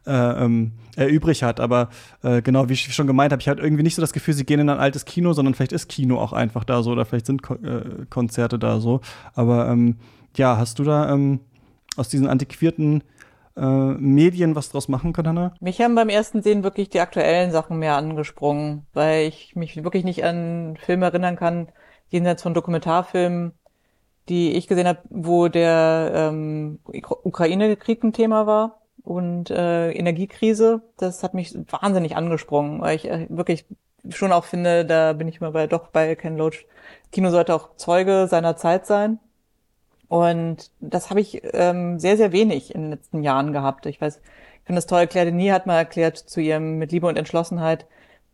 [0.07, 1.61] äh, ähm, äh, übrig hat.
[1.61, 1.88] Aber
[2.22, 4.44] äh, genau, wie ich schon gemeint habe, ich hatte irgendwie nicht so das Gefühl, sie
[4.44, 7.26] gehen in ein altes Kino, sondern vielleicht ist Kino auch einfach da so oder vielleicht
[7.26, 9.01] sind Ko äh, Konzerte da so.
[9.34, 9.96] Aber ähm,
[10.36, 11.40] ja, hast du da ähm,
[11.96, 13.03] aus diesen antiquierten
[13.57, 15.55] äh, Medien was draus machen können, Hannah?
[15.61, 20.05] Mich haben beim ersten Sehen wirklich die aktuellen Sachen mehr angesprungen, weil ich mich wirklich
[20.05, 21.68] nicht an Filme erinnern kann,
[22.09, 23.53] jenseits von Dokumentarfilmen,
[24.28, 30.82] die ich gesehen habe, wo der ähm, Ukraine-Krieg ein Thema war und äh, Energiekrise.
[30.96, 33.66] Das hat mich wahnsinnig angesprungen, weil ich äh, wirklich
[34.09, 36.66] schon auch finde, da bin ich mal bei doch bei Ken Loach.
[37.12, 39.18] Kino sollte auch Zeuge seiner Zeit sein
[40.11, 43.86] und das habe ich ähm, sehr, sehr wenig in den letzten Jahren gehabt.
[43.86, 47.07] Ich weiß, ich finde das toll, Claire Denis hat mal erklärt zu ihrem mit Liebe
[47.07, 47.86] und Entschlossenheit,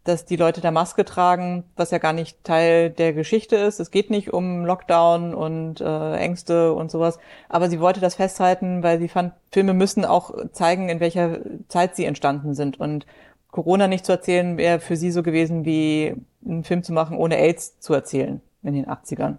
[0.09, 3.80] dass die Leute da Maske tragen, was ja gar nicht Teil der Geschichte ist.
[3.80, 7.18] Es geht nicht um Lockdown und äh, Ängste und sowas.
[7.48, 11.96] Aber sie wollte das festhalten, weil sie fand, Filme müssen auch zeigen, in welcher Zeit
[11.96, 12.78] sie entstanden sind.
[12.78, 13.07] Und
[13.50, 17.36] Corona nicht zu erzählen, wäre für sie so gewesen, wie einen Film zu machen, ohne
[17.38, 19.38] AIDS zu erzählen in den 80ern.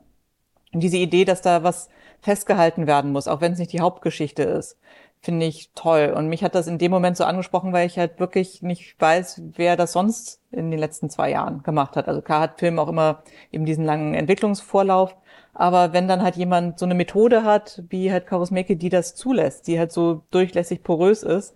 [0.73, 1.89] Und diese Idee, dass da was
[2.21, 4.77] festgehalten werden muss, auch wenn es nicht die Hauptgeschichte ist,
[5.21, 6.13] finde ich toll.
[6.15, 9.41] Und mich hat das in dem Moment so angesprochen, weil ich halt wirklich nicht weiß,
[9.55, 12.07] wer das sonst in den letzten zwei Jahren gemacht hat.
[12.07, 15.15] Also klar hat Film auch immer eben diesen langen Entwicklungsvorlauf,
[15.53, 19.67] Aber wenn dann halt jemand so eine Methode hat, wie halt Karusmeke, die das zulässt,
[19.67, 21.55] die halt so durchlässig porös ist,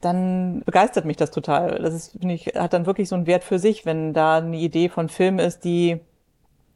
[0.00, 1.78] dann begeistert mich das total.
[1.80, 4.56] Das ist, finde ich, hat dann wirklich so einen Wert für sich, wenn da eine
[4.56, 6.00] Idee von Film ist, die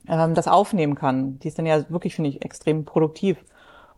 [0.08, 1.38] ähm, das aufnehmen kann.
[1.40, 3.38] Die ist dann ja wirklich, finde ich, extrem produktiv.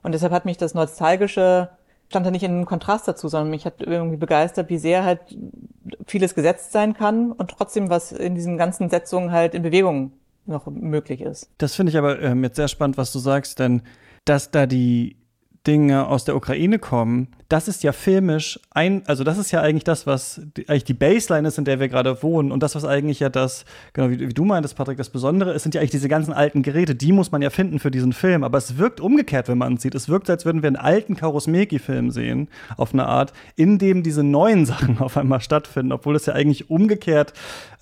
[0.02, 1.70] Und deshalb hat mich das Nostalgische
[2.08, 5.20] stand da nicht in Kontrast dazu, sondern mich hat irgendwie begeistert, wie sehr halt
[6.06, 10.12] vieles gesetzt sein kann und trotzdem was in diesen ganzen Setzungen halt in Bewegung
[10.46, 11.50] noch möglich ist.
[11.58, 13.82] Das finde ich aber ähm, jetzt sehr spannend, was du sagst, denn
[14.24, 15.16] dass da die
[15.66, 19.84] Dinge aus der Ukraine kommen, das ist ja filmisch ein, also das ist ja eigentlich
[19.84, 22.84] das, was die, eigentlich die Baseline ist, in der wir gerade wohnen und das, was
[22.84, 25.92] eigentlich ja das, genau wie, wie, du meintest, Patrick, das Besondere ist, sind ja eigentlich
[25.92, 29.00] diese ganzen alten Geräte, die muss man ja finden für diesen Film, aber es wirkt
[29.00, 29.94] umgekehrt, wenn man es sieht.
[29.94, 34.24] Es wirkt, als würden wir einen alten Karusmeki-Film sehen, auf eine Art, in dem diese
[34.24, 37.34] neuen Sachen auf einmal stattfinden, obwohl es ja eigentlich umgekehrt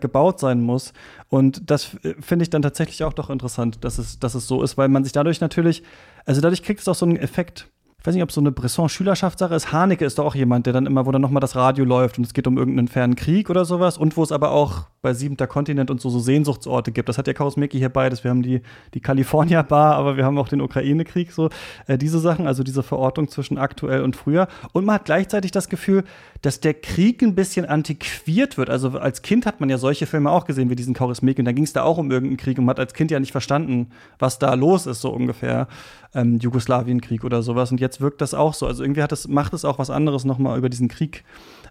[0.03, 0.93] gebaut sein muss.
[1.31, 4.63] Und das äh, finde ich dann tatsächlich auch doch interessant, dass es, dass es so
[4.63, 5.83] ist, weil man sich dadurch natürlich,
[6.27, 7.69] also dadurch kriegt es auch so einen Effekt
[8.03, 9.71] ich weiß nicht, ob so eine Bresson-Schülerschaftssache ist.
[9.71, 12.27] Haneke ist doch auch jemand, der dann immer, wo dann nochmal das Radio läuft und
[12.27, 15.47] es geht um irgendeinen fernen Krieg oder sowas und wo es aber auch bei Siebenter
[15.47, 17.09] Kontinent und so, so Sehnsuchtsorte gibt.
[17.09, 18.25] Das hat ja Mickey hier beides.
[18.25, 18.61] Wir haben die,
[18.95, 21.49] die California Bar, aber wir haben auch den Ukraine-Krieg, so
[21.87, 24.49] äh, diese Sachen, also diese Verortung zwischen aktuell und früher.
[24.73, 26.03] Und man hat gleichzeitig das Gefühl,
[26.41, 28.69] dass der Krieg ein bisschen antiquiert wird.
[28.69, 31.41] Also als Kind hat man ja solche Filme auch gesehen, wie diesen Mickey.
[31.41, 33.21] Und da ging es da auch um irgendeinen Krieg und man hat als Kind ja
[33.21, 35.69] nicht verstanden, was da los ist, so ungefähr.
[36.15, 37.73] Ähm, Jugoslawienkrieg oder sowas.
[37.73, 38.67] Und jetzt wirkt das auch so.
[38.67, 41.25] Also irgendwie hat das, macht es auch was anderes, nochmal über diesen Krieg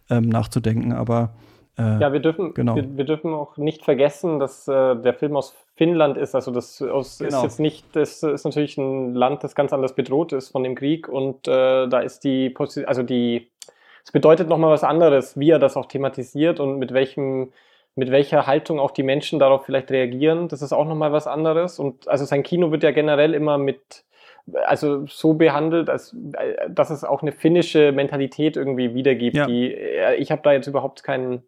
[0.09, 0.93] ähm, nachzudenken.
[0.93, 1.33] Aber
[1.77, 2.75] äh, ja, wir dürfen, genau.
[2.75, 6.35] wir, wir, dürfen auch nicht vergessen, dass äh, der Film aus Finnland ist.
[6.35, 7.37] Also das aus, genau.
[7.37, 10.75] ist jetzt nicht, das ist natürlich ein Land, das ganz anders bedroht ist von dem
[10.75, 12.53] Krieg und äh, da ist die,
[12.85, 13.49] also die,
[14.03, 17.51] es bedeutet nochmal was anderes, wie er das auch thematisiert und mit welchem
[17.95, 21.77] mit welcher Haltung auch die Menschen darauf vielleicht reagieren, das ist auch nochmal was anderes.
[21.77, 24.05] Und also sein Kino wird ja generell immer mit,
[24.65, 26.15] also so behandelt, als,
[26.69, 29.35] dass es auch eine finnische Mentalität irgendwie wiedergibt.
[29.35, 29.45] Ja.
[29.45, 31.43] Die, äh, ich habe da jetzt überhaupt keinen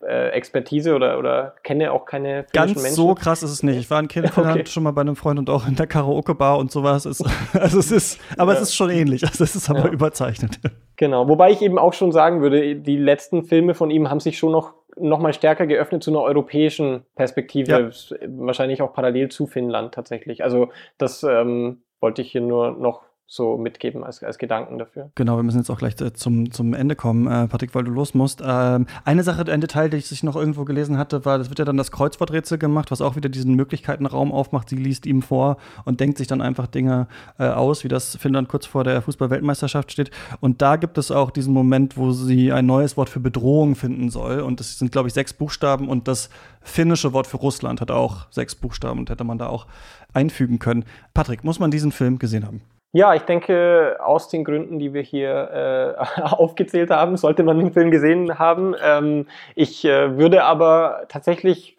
[0.00, 2.94] äh, Expertise oder, oder kenne auch keine Ganz Menschen.
[2.94, 3.78] so krass ist es nicht.
[3.78, 4.66] Ich war in Finnland okay.
[4.66, 7.06] schon mal bei einem Freund und auch in der Karaoke-Bar und sowas.
[7.06, 8.58] Ist, also es ist, aber ja.
[8.58, 9.24] es ist schon ähnlich.
[9.24, 9.88] Also es ist aber ja.
[9.88, 10.60] überzeichnet.
[10.96, 14.38] Genau, wobei ich eben auch schon sagen würde, die letzten Filme von ihm haben sich
[14.38, 17.90] schon noch, noch mal stärker geöffnet zu einer europäischen Perspektive.
[17.90, 18.16] Ja.
[18.28, 20.44] Wahrscheinlich auch parallel zu Finnland tatsächlich.
[20.44, 25.10] Also das ähm, wollte ich hier nur noch so mitgeben als, als Gedanken dafür.
[25.14, 27.90] Genau, wir müssen jetzt auch gleich äh, zum, zum Ende kommen, äh, Patrick, weil du
[27.90, 28.42] los musst.
[28.42, 31.66] Ähm, eine Sache, ein Detail, das ich noch irgendwo gelesen hatte, war, das wird ja
[31.66, 34.70] dann das Kreuzworträtsel gemacht, was auch wieder diesen Möglichkeitenraum aufmacht.
[34.70, 37.06] Sie liest ihm vor und denkt sich dann einfach Dinge
[37.38, 40.10] äh, aus, wie das Finnland kurz vor der Fußball-Weltmeisterschaft steht.
[40.40, 44.08] Und da gibt es auch diesen Moment, wo sie ein neues Wort für Bedrohung finden
[44.08, 44.40] soll.
[44.40, 46.30] Und das sind, glaube ich, sechs Buchstaben und das
[46.62, 49.66] finnische Wort für Russland hat auch sechs Buchstaben und hätte man da auch
[50.12, 50.84] einfügen können.
[51.14, 52.62] Patrick, muss man diesen Film gesehen haben?
[52.92, 57.72] Ja, ich denke, aus den Gründen, die wir hier äh, aufgezählt haben, sollte man den
[57.72, 58.74] Film gesehen haben.
[58.82, 61.76] Ähm, ich äh, würde aber tatsächlich,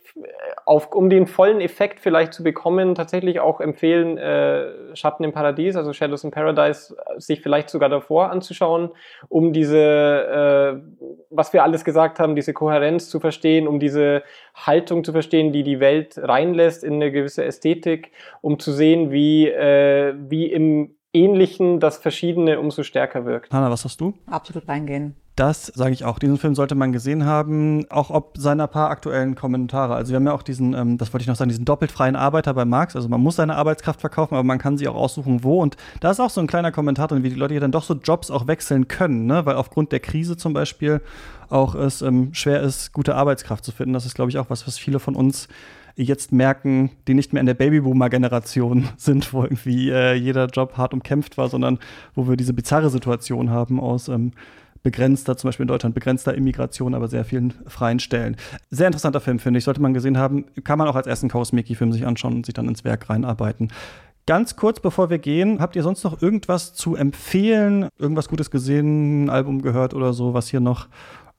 [0.66, 5.76] auf, um den vollen Effekt vielleicht zu bekommen, tatsächlich auch empfehlen, äh, Schatten im Paradies,
[5.76, 8.90] also Shadows in Paradise, sich vielleicht sogar davor anzuschauen,
[9.30, 15.04] um diese, äh, was wir alles gesagt haben, diese Kohärenz zu verstehen, um diese Haltung
[15.04, 18.12] zu verstehen, die die Welt reinlässt in eine gewisse Ästhetik,
[18.42, 23.52] um zu sehen, wie, äh, wie im Ähnlichen das Verschiedene umso stärker wirkt.
[23.52, 24.14] Hanna, was hast du?
[24.28, 25.16] Absolut reingehen.
[25.40, 26.20] Das sage ich auch.
[26.20, 29.96] Diesen Film sollte man gesehen haben, auch ob seiner paar aktuellen Kommentare.
[29.96, 32.18] Also wir haben ja auch diesen, ähm, das wollte ich noch sagen, diesen doppelt freien
[32.18, 32.98] Arbeiter bei Marx.
[32.98, 35.62] Also man muss seine Arbeitskraft verkaufen, aber man kann sie auch aussuchen, wo.
[35.62, 37.86] Und da ist auch so ein kleiner Kommentar drin, wie die Leute hier dann doch
[37.86, 39.46] so Jobs auch wechseln können, ne?
[39.46, 41.00] weil aufgrund der Krise zum Beispiel
[41.48, 43.94] auch es ähm, schwer ist, gute Arbeitskraft zu finden.
[43.94, 45.48] Das ist, glaube ich, auch was, was viele von uns
[45.96, 50.94] jetzt merken, die nicht mehr in der Babyboomer-Generation sind, wo irgendwie äh, jeder Job hart
[50.94, 51.80] umkämpft war, sondern
[52.14, 54.34] wo wir diese bizarre Situation haben aus ähm,
[54.84, 58.38] begrenzter, zum Beispiel in Deutschland begrenzter Immigration, aber sehr vielen freien Stellen.
[58.70, 59.64] Sehr interessanter Film, finde ich.
[59.64, 62.68] Sollte man gesehen haben, kann man auch als ersten Kausmeki-Film sich anschauen und sich dann
[62.68, 63.72] ins Werk reinarbeiten.
[64.26, 67.90] Ganz kurz, bevor wir gehen, habt ihr sonst noch irgendwas zu empfehlen?
[67.98, 70.88] Irgendwas Gutes gesehen, ein Album gehört oder so, was hier noch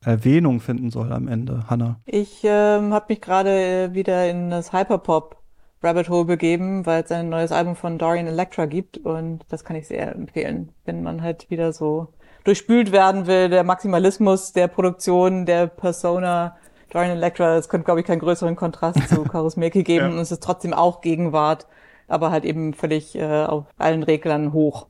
[0.04, 2.00] Erwähnung finden soll am Ende, Hanna?
[2.06, 5.36] Ich ähm, habe mich gerade äh, wieder in das Hyperpop
[5.82, 9.76] Rabbit Hole begeben, weil es ein neues Album von Dorian Electra gibt und das kann
[9.76, 12.08] ich sehr empfehlen, wenn man halt wieder so
[12.44, 16.56] durchspült werden will, der Maximalismus der Produktion, der Persona
[16.90, 20.12] Dorian Electra, es könnte, glaube ich, keinen größeren Kontrast zu Karus Mirki geben ja.
[20.12, 21.66] und es ist trotzdem auch Gegenwart,
[22.08, 24.86] aber halt eben völlig äh, auf allen Reglern hoch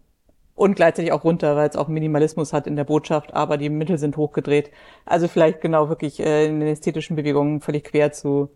[0.55, 3.98] und gleichzeitig auch runter, weil es auch Minimalismus hat in der Botschaft, aber die Mittel
[3.98, 4.70] sind hochgedreht.
[5.05, 8.51] Also vielleicht genau wirklich äh, in den ästhetischen Bewegungen völlig quer zu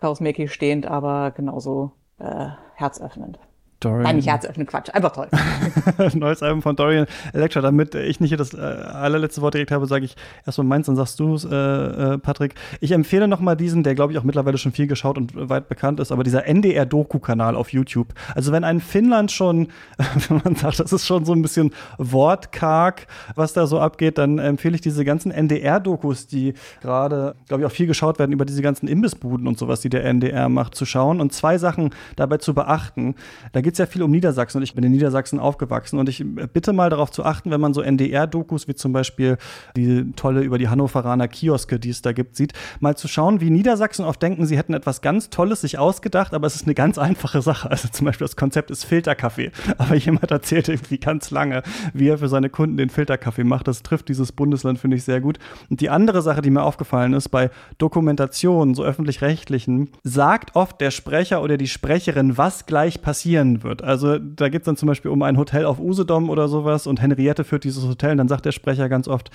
[0.00, 3.38] Chaos Meki stehend, aber genauso äh, herzöffnend.
[3.80, 4.02] Dorian.
[4.02, 5.28] Nein, nicht herzöffnend, Quatsch, einfach toll.
[6.14, 7.60] Neues Album von Dorian Electra.
[7.60, 10.16] Damit ich nicht hier das äh, allerletzte Wort direkt habe, sage ich
[10.46, 12.54] erstmal meins, dann sagst du es, äh, äh, Patrick.
[12.80, 16.00] Ich empfehle nochmal diesen, der glaube ich auch mittlerweile schon viel geschaut und weit bekannt
[16.00, 18.14] ist, aber dieser NDR-Doku-Kanal auf YouTube.
[18.34, 19.68] Also wenn ein Finnland schon,
[20.28, 24.38] wenn man sagt, das ist schon so ein bisschen wortkarg, was da so abgeht, dann
[24.38, 28.62] empfehle ich diese ganzen NDR-Dokus, die gerade, glaube ich, auch viel geschaut werden über diese
[28.62, 32.54] ganzen Imbissbuden und sowas, die der NDR macht, zu schauen und zwei Sachen dabei zu
[32.54, 33.14] beachten.
[33.52, 36.24] Da geht es ja viel um Niedersachsen und ich bin in Niedersachsen aufgewachsen und ich
[36.52, 39.36] bitte mal darauf zu achten, wenn man so NDR-Dokus wie zum Beispiel
[39.76, 43.50] die tolle über die Hannoveraner Kioske, die es da gibt, sieht, mal zu schauen, wie
[43.50, 46.98] Niedersachsen oft denken, sie hätten etwas ganz Tolles sich ausgedacht, aber es ist eine ganz
[46.98, 47.70] einfache Sache.
[47.70, 51.62] Also zum Beispiel das Konzept ist Filterkaffee, aber jemand erzählt irgendwie ganz lange,
[51.92, 53.68] wie er für seine Kunden den Filterkaffee macht.
[53.68, 55.38] Das trifft dieses Bundesland, finde ich, sehr gut.
[55.70, 60.90] Und die andere Sache, die mir aufgefallen ist, bei Dokumentationen, so öffentlich-rechtlichen, sagt oft der
[60.90, 63.82] Sprecher oder die Sprecherin, was gleich passieren wird.
[63.84, 67.00] Also da geht es dann zum Beispiel um ein Hotel auf Usedom oder sowas und
[67.00, 69.30] Henriette führt dieses Hotel und dann sagt der Sprecher ganz oft,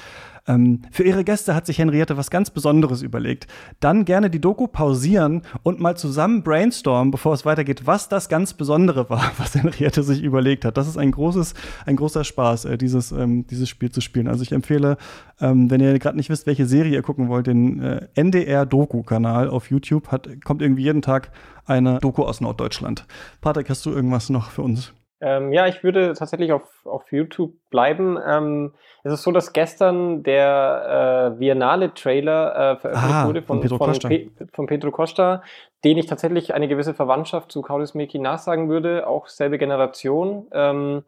[0.50, 3.48] ähm, für ihre Gäste hat sich Henriette was ganz Besonderes überlegt.
[3.80, 8.56] Dann gerne die Doku pausieren und mal zusammen brainstormen, bevor es weitergeht, was das ganz
[8.56, 10.76] Besondere war, was Henriette sich überlegt hat.
[10.76, 11.54] Das ist ein großes,
[11.86, 14.28] ein großer Spaß, äh, dieses, ähm, dieses Spiel zu spielen.
[14.28, 14.98] Also ich empfehle,
[15.40, 19.70] ähm, wenn ihr gerade nicht wisst, welche Serie ihr gucken wollt, den äh, NDR-Doku-Kanal auf
[19.70, 21.32] YouTube hat, kommt irgendwie jeden Tag
[21.66, 23.06] eine Doku aus Norddeutschland.
[23.42, 24.94] Patrick, hast du irgendwas noch für uns?
[25.22, 28.18] Ähm, ja, ich würde tatsächlich auf, auf YouTube bleiben.
[28.26, 33.62] Ähm, es ist so, dass gestern der äh, Biennale-Trailer äh, veröffentlicht ah, wurde von, von,
[33.62, 35.44] Pedro von, Pe von, Pedro Costa,
[35.84, 40.48] den ich tatsächlich eine gewisse Verwandtschaft zu Kaurismäki nachsagen würde, auch selbe Generation.
[40.54, 41.04] Ähm,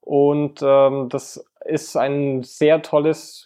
[0.00, 3.45] und ähm, das ist ein sehr tolles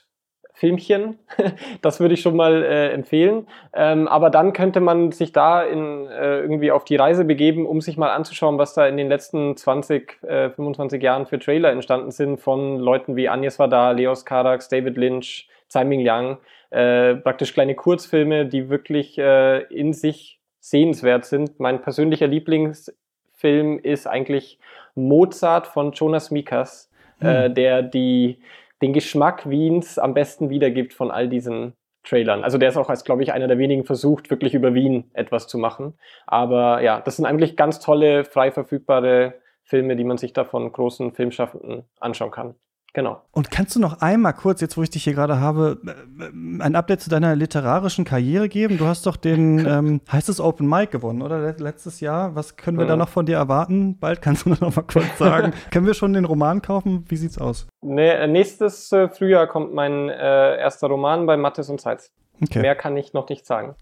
[0.61, 1.19] Filmchen.
[1.81, 3.47] das würde ich schon mal äh, empfehlen.
[3.73, 7.81] Ähm, aber dann könnte man sich da in, äh, irgendwie auf die Reise begeben, um
[7.81, 12.11] sich mal anzuschauen, was da in den letzten 20, äh, 25 Jahren für Trailer entstanden
[12.11, 16.37] sind von Leuten wie Agnes Vardar, Leos Carax, David Lynch, Tsai Ming Liang.
[16.69, 21.59] Äh, praktisch kleine Kurzfilme, die wirklich äh, in sich sehenswert sind.
[21.59, 24.59] Mein persönlicher Lieblingsfilm ist eigentlich
[24.95, 26.91] Mozart von Jonas Mikas,
[27.21, 27.55] hm.
[27.55, 28.39] der die
[28.83, 32.45] den Geschmack Wiens am besten wiedergibt von all diesen Trailern.
[32.45, 35.47] Also der ist auch als, glaube ich, einer der wenigen versucht, wirklich über Wien etwas
[35.49, 35.99] zu machen.
[36.27, 40.73] Aber ja, das sind eigentlich ganz tolle, frei verfügbare Filme, die man sich da von
[40.73, 42.55] großen Filmschaffenden anschauen kann.
[42.93, 43.23] Genau.
[43.31, 46.75] Und kannst du noch einmal kurz, jetzt wo ich dich hier gerade habe, äh, ein
[46.75, 48.79] Update zu deiner literarischen Karriere geben?
[48.79, 51.55] Du hast doch den, ähm, heißt es Open Mic gewonnen, oder?
[51.59, 52.35] Letztes Jahr.
[52.35, 52.91] Was können wir mhm.
[52.91, 53.99] da noch von dir erwarten?
[53.99, 55.53] Bald kannst du noch mal kurz sagen.
[55.71, 57.05] können wir schon den Roman kaufen?
[57.09, 57.69] Wie sieht's aus?
[57.83, 62.13] Nee, nächstes äh, Frühjahr kommt mein äh, erster Roman bei Mattes und Zeitz.
[62.43, 62.61] Okay.
[62.61, 63.75] Mehr kann ich noch nicht sagen.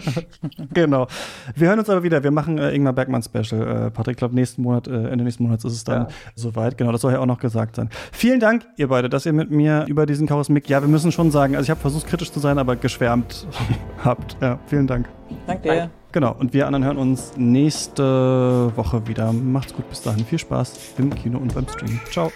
[0.74, 1.06] genau.
[1.54, 2.22] Wir hören uns aber wieder.
[2.22, 3.86] Wir machen äh, Ingmar Bergmann Special.
[3.86, 6.08] Äh, Patrick, ich glaube, nächsten Monat, äh, Ende nächsten Monats ist es dann ja.
[6.34, 6.76] soweit.
[6.76, 7.88] Genau, das soll ja auch noch gesagt sein.
[8.12, 11.30] Vielen Dank, ihr beide, dass ihr mit mir über diesen Chaosmik, ja, wir müssen schon
[11.30, 13.46] sagen, also ich habe versucht, kritisch zu sein, aber geschwärmt
[14.04, 14.36] habt.
[14.40, 15.08] Ja, vielen Dank.
[15.46, 15.90] Danke dir.
[16.12, 19.32] Genau, und wir anderen hören uns nächste Woche wieder.
[19.32, 20.24] Macht's gut, bis dahin.
[20.24, 22.00] Viel Spaß im Kino und beim Stream.
[22.10, 22.32] Ciao.